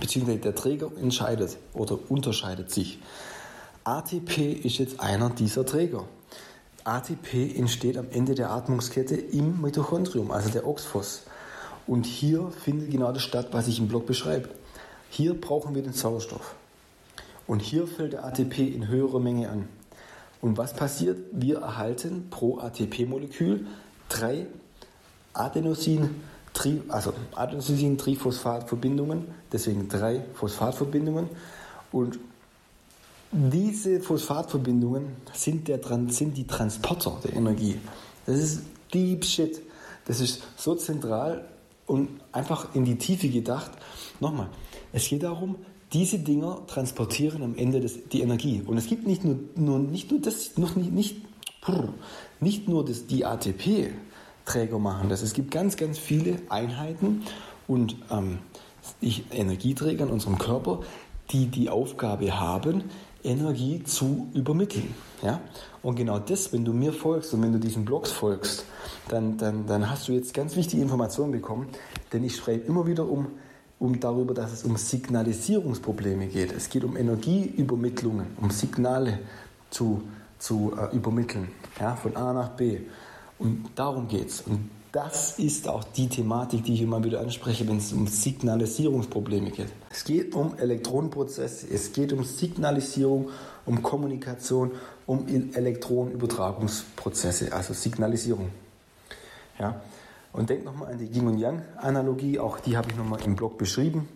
beziehungsweise 0.00 0.38
der 0.38 0.54
Träger 0.54 0.90
entscheidet 1.00 1.56
oder 1.72 1.98
unterscheidet 2.08 2.70
sich. 2.70 2.98
ATP 3.84 4.52
ist 4.52 4.78
jetzt 4.78 5.00
einer 5.00 5.30
dieser 5.30 5.66
Träger. 5.66 6.04
ATP 6.84 7.56
entsteht 7.56 7.96
am 7.96 8.10
Ende 8.10 8.34
der 8.34 8.50
Atmungskette 8.50 9.14
im 9.14 9.60
Mitochondrium, 9.60 10.30
also 10.30 10.50
der 10.50 10.66
Oxphos. 10.66 11.22
Und 11.86 12.06
hier 12.06 12.50
findet 12.50 12.90
genau 12.90 13.12
das 13.12 13.22
statt, 13.22 13.48
was 13.52 13.68
ich 13.68 13.78
im 13.78 13.88
Blog 13.88 14.06
beschreibe. 14.06 14.48
Hier 15.10 15.38
brauchen 15.38 15.74
wir 15.74 15.82
den 15.82 15.92
Sauerstoff. 15.92 16.54
Und 17.46 17.60
hier 17.60 17.86
fällt 17.86 18.14
der 18.14 18.24
ATP 18.24 18.58
in 18.60 18.88
höherer 18.88 19.20
Menge 19.20 19.50
an. 19.50 19.68
Und 20.40 20.58
was 20.58 20.74
passiert? 20.74 21.18
Wir 21.32 21.58
erhalten 21.58 22.28
pro 22.30 22.58
ATP-Molekül 22.58 23.66
drei 24.08 24.46
Adenosin 25.32 26.22
Tri, 26.54 26.80
also 26.88 27.12
Adenosin-Triphosphat-Verbindungen, 27.34 29.26
deswegen 29.52 29.88
drei 29.88 30.24
Phosphatverbindungen. 30.34 31.28
Und 31.92 32.18
diese 33.32 34.00
Phosphatverbindungen 34.00 35.16
sind, 35.34 35.68
der, 35.68 35.80
sind 36.08 36.36
die 36.36 36.46
Transporter 36.46 37.18
der 37.24 37.34
Energie. 37.34 37.76
Das 38.24 38.38
ist 38.38 38.62
deep 38.92 39.24
shit. 39.24 39.60
Das 40.06 40.20
ist 40.20 40.42
so 40.56 40.74
zentral 40.74 41.44
und 41.86 42.08
einfach 42.32 42.74
in 42.74 42.84
die 42.84 42.96
Tiefe 42.96 43.28
gedacht. 43.28 43.72
Nochmal, 44.20 44.48
es 44.92 45.08
geht 45.08 45.22
darum, 45.22 45.56
diese 45.92 46.18
Dinger 46.18 46.62
transportieren 46.66 47.42
am 47.42 47.56
Ende 47.56 47.80
das, 47.80 47.94
die 48.12 48.20
Energie. 48.20 48.62
Und 48.66 48.78
es 48.78 48.86
gibt 48.86 49.06
nicht 49.06 49.24
nur, 49.24 49.38
nur, 49.56 49.78
nicht 49.78 50.10
nur 50.10 50.20
das, 50.20 50.56
noch 50.56 50.76
nicht, 50.76 50.92
nicht, 50.92 51.16
nicht 52.40 52.68
nur 52.68 52.84
das, 52.84 53.06
die 53.06 53.24
ATP, 53.24 53.92
Träger 54.44 54.78
machen 54.78 55.08
das. 55.08 55.22
Es 55.22 55.32
gibt 55.32 55.50
ganz, 55.50 55.76
ganz 55.76 55.98
viele 55.98 56.38
Einheiten 56.48 57.22
und 57.66 57.96
ähm, 58.10 58.38
Energieträger 59.32 60.04
in 60.04 60.10
unserem 60.10 60.38
Körper, 60.38 60.80
die 61.30 61.46
die 61.46 61.70
Aufgabe 61.70 62.38
haben, 62.38 62.84
Energie 63.22 63.82
zu 63.82 64.28
übermitteln. 64.34 64.94
Ja? 65.22 65.40
Und 65.82 65.96
genau 65.96 66.18
das, 66.18 66.52
wenn 66.52 66.64
du 66.64 66.72
mir 66.72 66.92
folgst 66.92 67.32
und 67.32 67.42
wenn 67.42 67.52
du 67.52 67.58
diesen 67.58 67.84
Blogs 67.84 68.12
folgst, 68.12 68.64
dann, 69.08 69.38
dann, 69.38 69.66
dann 69.66 69.90
hast 69.90 70.08
du 70.08 70.12
jetzt 70.12 70.34
ganz 70.34 70.56
wichtige 70.56 70.82
Informationen 70.82 71.32
bekommen, 71.32 71.68
denn 72.12 72.22
ich 72.22 72.36
schreibe 72.36 72.66
immer 72.66 72.86
wieder 72.86 73.08
um, 73.08 73.28
um 73.78 73.98
darüber, 73.98 74.34
dass 74.34 74.52
es 74.52 74.64
um 74.64 74.76
Signalisierungsprobleme 74.76 76.26
geht. 76.26 76.52
Es 76.52 76.68
geht 76.68 76.84
um 76.84 76.96
Energieübermittlungen, 76.96 78.26
um 78.40 78.50
Signale 78.50 79.18
zu, 79.70 80.02
zu 80.38 80.74
äh, 80.78 80.94
übermitteln, 80.94 81.48
ja, 81.80 81.96
von 81.96 82.14
A 82.16 82.32
nach 82.34 82.50
B. 82.50 82.80
Und 83.38 83.70
darum 83.74 84.08
geht 84.08 84.28
es. 84.28 84.42
Und 84.42 84.70
das 84.92 85.38
ist 85.40 85.66
auch 85.68 85.82
die 85.82 86.08
Thematik, 86.08 86.62
die 86.64 86.74
ich 86.74 86.82
immer 86.82 87.02
wieder 87.02 87.20
anspreche, 87.20 87.66
wenn 87.66 87.78
es 87.78 87.92
um 87.92 88.06
Signalisierungsprobleme 88.06 89.50
geht. 89.50 89.72
Es 89.90 90.04
geht 90.04 90.36
um 90.36 90.56
Elektronenprozesse, 90.56 91.66
es 91.68 91.92
geht 91.92 92.12
um 92.12 92.22
Signalisierung, 92.22 93.30
um 93.66 93.82
Kommunikation, 93.82 94.70
um 95.06 95.26
Elektronenübertragungsprozesse, 95.26 97.52
also 97.52 97.74
Signalisierung. 97.74 98.50
Ja? 99.58 99.80
Und 100.32 100.48
denk 100.50 100.64
nochmal 100.64 100.92
an 100.92 100.98
die 100.98 101.06
Yin 101.06 101.26
und 101.26 101.38
Yang-Analogie, 101.38 102.38
auch 102.38 102.60
die 102.60 102.76
habe 102.76 102.90
ich 102.90 102.96
nochmal 102.96 103.20
im 103.24 103.34
Blog 103.34 103.58
beschrieben. 103.58 104.08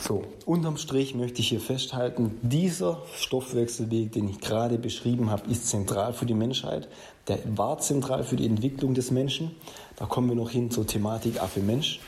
So, 0.00 0.22
unterm 0.46 0.76
Strich 0.76 1.16
möchte 1.16 1.40
ich 1.40 1.48
hier 1.48 1.60
festhalten, 1.60 2.38
dieser 2.42 3.02
Stoffwechselweg, 3.16 4.12
den 4.12 4.28
ich 4.28 4.38
gerade 4.40 4.78
beschrieben 4.78 5.30
habe, 5.30 5.50
ist 5.50 5.68
zentral 5.68 6.12
für 6.12 6.24
die 6.24 6.34
Menschheit. 6.34 6.88
Der 7.26 7.38
war 7.56 7.78
zentral 7.78 8.22
für 8.22 8.36
die 8.36 8.46
Entwicklung 8.46 8.94
des 8.94 9.10
Menschen. 9.10 9.50
Da 9.96 10.06
kommen 10.06 10.28
wir 10.28 10.36
noch 10.36 10.50
hin 10.50 10.70
zur 10.70 10.86
Thematik 10.86 11.42
Affe-Mensch. 11.42 12.00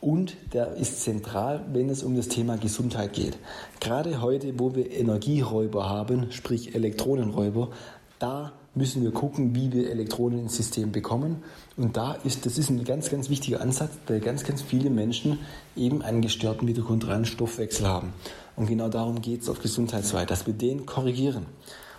Und 0.00 0.36
der 0.52 0.74
ist 0.74 1.02
zentral, 1.02 1.64
wenn 1.72 1.88
es 1.90 2.02
um 2.02 2.16
das 2.16 2.26
Thema 2.26 2.56
Gesundheit 2.56 3.12
geht. 3.12 3.38
Gerade 3.78 4.20
heute, 4.20 4.58
wo 4.58 4.74
wir 4.74 4.90
Energieräuber 4.90 5.88
haben, 5.88 6.32
sprich 6.32 6.74
Elektronenräuber, 6.74 7.70
da 8.18 8.52
müssen 8.78 9.02
wir 9.02 9.10
gucken, 9.10 9.54
wie 9.54 9.70
wir 9.72 9.90
Elektronen 9.90 10.38
ins 10.38 10.56
System 10.56 10.92
bekommen. 10.92 11.42
Und 11.76 11.96
da 11.96 12.14
ist, 12.24 12.46
das 12.46 12.56
ist 12.56 12.70
ein 12.70 12.84
ganz, 12.84 13.10
ganz 13.10 13.28
wichtiger 13.28 13.60
Ansatz, 13.60 13.90
weil 14.06 14.20
ganz, 14.20 14.44
ganz 14.44 14.62
viele 14.62 14.88
Menschen 14.88 15.38
eben 15.76 16.00
einen 16.00 16.22
gestörten 16.22 16.64
mitochondrialen 16.64 17.26
Stoffwechsel 17.26 17.86
haben. 17.86 18.14
Und 18.56 18.66
genau 18.66 18.88
darum 18.88 19.20
geht 19.20 19.42
es 19.42 19.48
auf 19.48 19.60
Gesundheitsweise, 19.60 20.26
dass 20.26 20.46
wir 20.46 20.54
den 20.54 20.86
korrigieren. 20.86 21.46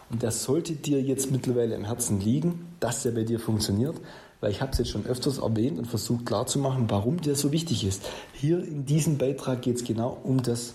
Und 0.10 0.24
das 0.24 0.44
sollte 0.44 0.74
dir 0.74 1.02
jetzt 1.02 1.32
mittlerweile 1.32 1.76
am 1.76 1.86
Herzen 1.86 2.20
liegen, 2.20 2.68
dass 2.80 3.04
der 3.04 3.12
bei 3.12 3.24
dir 3.24 3.40
funktioniert, 3.40 3.96
weil 4.42 4.52
ich 4.52 4.62
habe 4.62 4.72
es 4.72 4.80
jetzt 4.80 4.90
schon 4.90 5.06
öfters 5.06 5.38
erwähnt 5.38 5.78
und 5.78 5.86
versucht 5.86 6.26
klarzumachen, 6.26 6.90
warum 6.90 7.22
der 7.22 7.36
so 7.36 7.52
wichtig 7.52 7.86
ist. 7.86 8.04
Hier 8.34 8.64
in 8.64 8.86
diesem 8.86 9.18
Beitrag 9.18 9.62
geht 9.62 9.76
es 9.76 9.84
genau 9.84 10.18
um 10.24 10.42
das, 10.42 10.74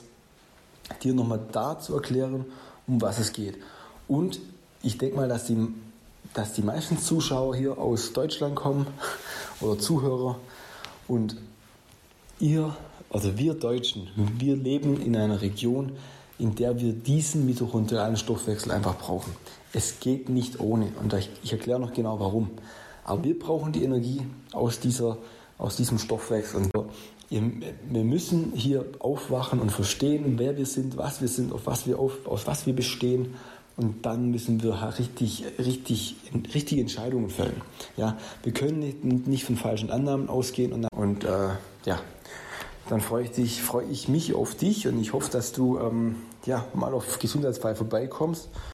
dir 1.03 1.14
nochmal 1.14 1.40
da 1.51 1.79
zu 1.79 1.95
erklären, 1.95 2.45
um 2.87 3.01
was 3.01 3.19
es 3.19 3.33
geht. 3.33 3.59
Und 4.07 4.40
ich 4.83 4.99
denke 4.99 5.17
mal, 5.17 5.29
dass 5.29 5.47
die 5.47 5.57
dass 6.35 6.53
die 6.53 6.62
meisten 6.62 6.99
Zuschauer 6.99 7.57
hier 7.57 7.79
aus 7.79 8.12
Deutschland 8.12 8.57
kommen 8.57 8.87
oder 9.61 9.79
Zuhörer 9.79 10.37
und 11.09 11.37
ihr, 12.40 12.77
also 13.11 13.38
wir 13.38 13.55
Deutschen, 13.55 14.09
wir 14.16 14.57
leben 14.57 15.01
in 15.01 15.16
einer 15.16 15.40
Region, 15.40 15.92
in 16.38 16.57
der 16.57 16.79
wir 16.81 16.92
diesen 16.92 17.47
mitochondrialen 17.47 18.16
Stoffwechsel 18.16 18.73
einfach 18.73 18.99
brauchen. 18.99 19.33
Es 19.73 20.01
geht 20.01 20.29
nicht 20.29 20.59
ohne 20.61 20.88
und 21.01 21.14
ich 21.42 21.53
erkläre 21.53 21.79
noch 21.79 21.92
genau 21.92 22.18
warum. 22.18 22.51
Aber 23.05 23.23
wir 23.23 23.38
brauchen 23.38 23.73
die 23.73 23.85
Energie 23.85 24.23
aus, 24.53 24.81
dieser, 24.81 25.18
aus 25.57 25.77
diesem 25.77 25.99
Stoffwechsel. 25.99 26.68
Wir 27.31 28.05
müssen 28.05 28.53
hier 28.55 28.85
aufwachen 28.99 29.61
und 29.61 29.70
verstehen, 29.70 30.38
wer 30.38 30.57
wir 30.57 30.66
sind, 30.66 30.97
was 30.97 31.20
wir 31.20 31.29
sind, 31.29 31.53
auf 31.53 31.66
was 31.66 31.87
wir, 31.87 31.99
auf, 31.99 32.27
aus 32.27 32.47
was 32.47 32.66
wir 32.66 32.75
bestehen 32.75 33.35
und 33.76 34.06
dann 34.06 34.30
müssen 34.30 34.62
wir 34.62 34.80
richtig, 34.98 35.44
richtig, 35.58 36.16
richtige 36.54 36.80
Entscheidungen 36.80 37.30
fällen. 37.30 37.60
Ja, 37.96 38.16
wir 38.42 38.52
können 38.52 38.78
nicht, 38.78 39.04
nicht 39.04 39.44
von 39.44 39.56
falschen 39.56 39.90
Annahmen 39.90 40.28
ausgehen 40.28 40.72
und, 40.72 40.87
und 40.94 41.24
äh, 41.24 41.48
ja, 41.84 42.00
dann 42.88 43.00
freue 43.00 43.24
ich, 43.24 43.30
dich, 43.30 43.62
freue 43.62 43.87
ich 43.87 44.08
mich 44.08 44.34
auf 44.34 44.54
dich 44.54 44.87
und 44.87 45.00
ich 45.00 45.12
hoffe, 45.12 45.30
dass 45.30 45.52
du 45.52 45.78
ähm, 45.78 46.16
ja, 46.46 46.66
mal 46.74 46.92
auf 46.92 47.18
Gesundheitsfrei 47.18 47.74
vorbeikommst. 47.74 48.48